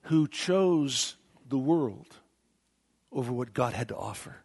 who 0.04 0.28
chose 0.28 1.16
the 1.48 1.58
world 1.58 2.08
over 3.12 3.32
what 3.32 3.54
God 3.54 3.74
had 3.74 3.88
to 3.88 3.96
offer. 3.96 4.36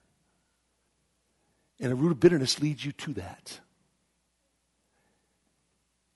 And 1.79 1.93
a 1.93 1.95
root 1.95 2.13
of 2.13 2.21
bitterness 2.21 2.61
leads 2.61 2.85
you 2.85 2.93
to 2.93 3.15
that. 3.15 3.61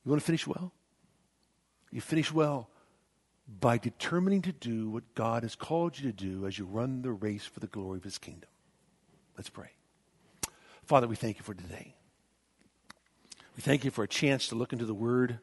You 0.05 0.11
want 0.11 0.20
to 0.20 0.26
finish 0.26 0.47
well? 0.47 0.72
You 1.90 2.01
finish 2.01 2.32
well 2.32 2.68
by 3.47 3.78
determining 3.78 4.42
to 4.42 4.53
do 4.53 4.90
what 4.90 5.14
God 5.14 5.42
has 5.42 5.55
called 5.55 5.99
you 5.99 6.11
to 6.11 6.16
do 6.16 6.47
as 6.47 6.59
you 6.59 6.64
run 6.64 7.03
the 7.03 7.12
race 7.12 7.45
for 7.45 7.61
the 7.61 7.66
glory 7.66 7.99
of 7.99 8.05
his 8.05 8.18
kingdom. 8.18 8.49
Let's 9.36 9.51
pray. 9.51 9.70
Father, 10.84 11.07
we 11.07 11.16
thank 11.16 11.38
you 11.38 11.42
for 11.42 11.55
today. 11.55 11.95
We 13.57 13.62
thank 13.62 13.84
you 13.84 13.90
for 13.90 14.03
a 14.03 14.09
chance 14.09 14.49
to 14.49 14.55
look 14.55 14.72
into 14.72 14.84
the 14.84 14.95
Word 14.95 15.38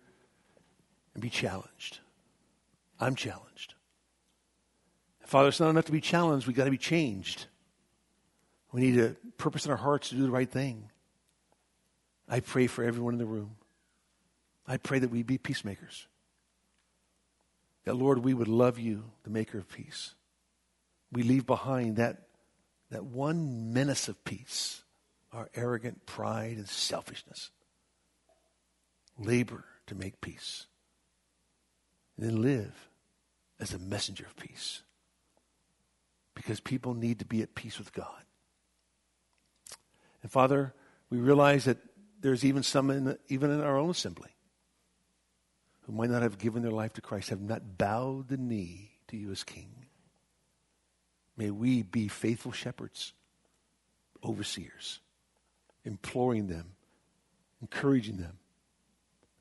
and 1.14 1.22
be 1.22 1.30
challenged. 1.30 2.00
I'm 3.00 3.16
challenged. 3.16 3.76
Father, 5.26 5.50
it's 5.50 5.60
not 5.60 5.70
enough 5.70 5.86
to 5.86 5.92
be 5.92 6.02
challenged, 6.02 6.48
we've 6.48 6.56
got 6.56 6.66
to 6.66 6.72
be 6.72 6.78
changed. 6.78 7.46
We 8.72 8.82
need 8.82 9.00
a 9.00 9.16
purpose 9.38 9.66
in 9.66 9.72
our 9.72 9.78
hearts 9.78 10.10
to 10.10 10.16
do 10.16 10.24
the 10.24 10.32
right 10.32 10.50
thing. 10.50 10.90
I 12.28 12.40
pray 12.40 12.68
for 12.68 12.84
everyone 12.84 13.14
in 13.14 13.20
the 13.20 13.26
room. 13.26 13.56
I 14.68 14.78
pray 14.78 15.00
that 15.00 15.10
we 15.10 15.24
be 15.24 15.38
peacemakers. 15.38 16.08
That, 17.86 17.96
Lord, 17.96 18.20
we 18.20 18.34
would 18.34 18.48
love 18.48 18.78
you, 18.78 19.06
the 19.24 19.30
maker 19.30 19.58
of 19.58 19.70
peace. 19.70 20.14
We 21.12 21.24
leave 21.24 21.46
behind 21.46 21.98
that, 21.98 22.28
that 22.92 23.04
one 23.04 23.74
menace 23.74 24.08
of 24.08 24.24
peace, 24.24 24.84
our 25.34 25.50
arrogant 25.56 26.06
pride 26.06 26.58
and 26.58 26.70
selfishness. 26.70 27.50
Labor 29.18 29.66
to 29.88 29.96
make 29.96 30.22
peace. 30.22 30.68
And 32.18 32.28
then 32.28 32.42
live 32.42 32.90
as 33.60 33.74
a 33.74 33.80
messenger 33.80 34.26
of 34.26 34.36
peace. 34.36 34.84
Because 36.36 36.60
people 36.60 36.94
need 36.94 37.20
to 37.20 37.26
be 37.26 37.42
at 37.42 37.56
peace 37.56 37.78
with 37.78 37.94
God. 37.94 38.24
And 40.22 40.32
Father, 40.32 40.74
we 41.10 41.20
realize 41.20 41.66
that 41.66 41.78
there's 42.22 42.46
even 42.46 42.64
some 42.64 42.90
in 42.92 43.18
even 43.28 43.50
in 43.50 43.62
our 43.62 43.78
own 43.78 43.90
assembly 43.90 44.30
who 45.92 45.98
might 45.98 46.10
not 46.10 46.22
have 46.22 46.38
given 46.38 46.62
their 46.62 46.72
life 46.72 46.94
to 46.94 47.02
Christ, 47.02 47.30
have 47.30 47.42
not 47.42 47.78
bowed 47.78 48.30
the 48.30 48.38
knee 48.38 48.92
to 49.10 49.18
you 49.18 49.30
as 49.32 49.44
King. 49.44 49.86
May 51.36 51.52
we 51.52 51.82
be 51.82 52.08
faithful 52.08 52.54
shepherds, 52.54 53.14
overseers, 54.24 55.02
imploring 55.84 56.48
them, 56.48 56.74
encouraging 57.62 58.18
them, 58.18 58.38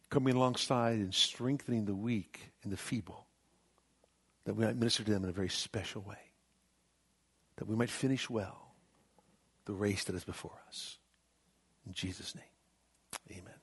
coming 0.09 0.35
alongside 0.35 0.99
and 0.99 1.15
strengthening 1.15 1.85
the 1.85 1.95
weak 1.95 2.53
and 2.65 2.73
the 2.73 2.77
feeble, 2.77 3.27
that 4.45 4.55
we 4.55 4.65
might 4.65 4.77
minister 4.77 5.05
to 5.05 5.11
them 5.11 5.23
in 5.23 5.31
a 5.31 5.35
very 5.35 5.49
special 5.49 6.03
way, 6.03 6.33
that 7.57 7.69
we 7.69 7.77
might 7.77 7.91
finish 7.91 8.29
well 8.29 8.75
the 9.67 9.73
race 9.73 10.05
that 10.05 10.17
is 10.17 10.25
before 10.25 10.59
us. 10.69 10.99
In 11.87 11.93
Jesus' 11.93 12.35
name, 12.35 13.39
amen. 13.39 13.60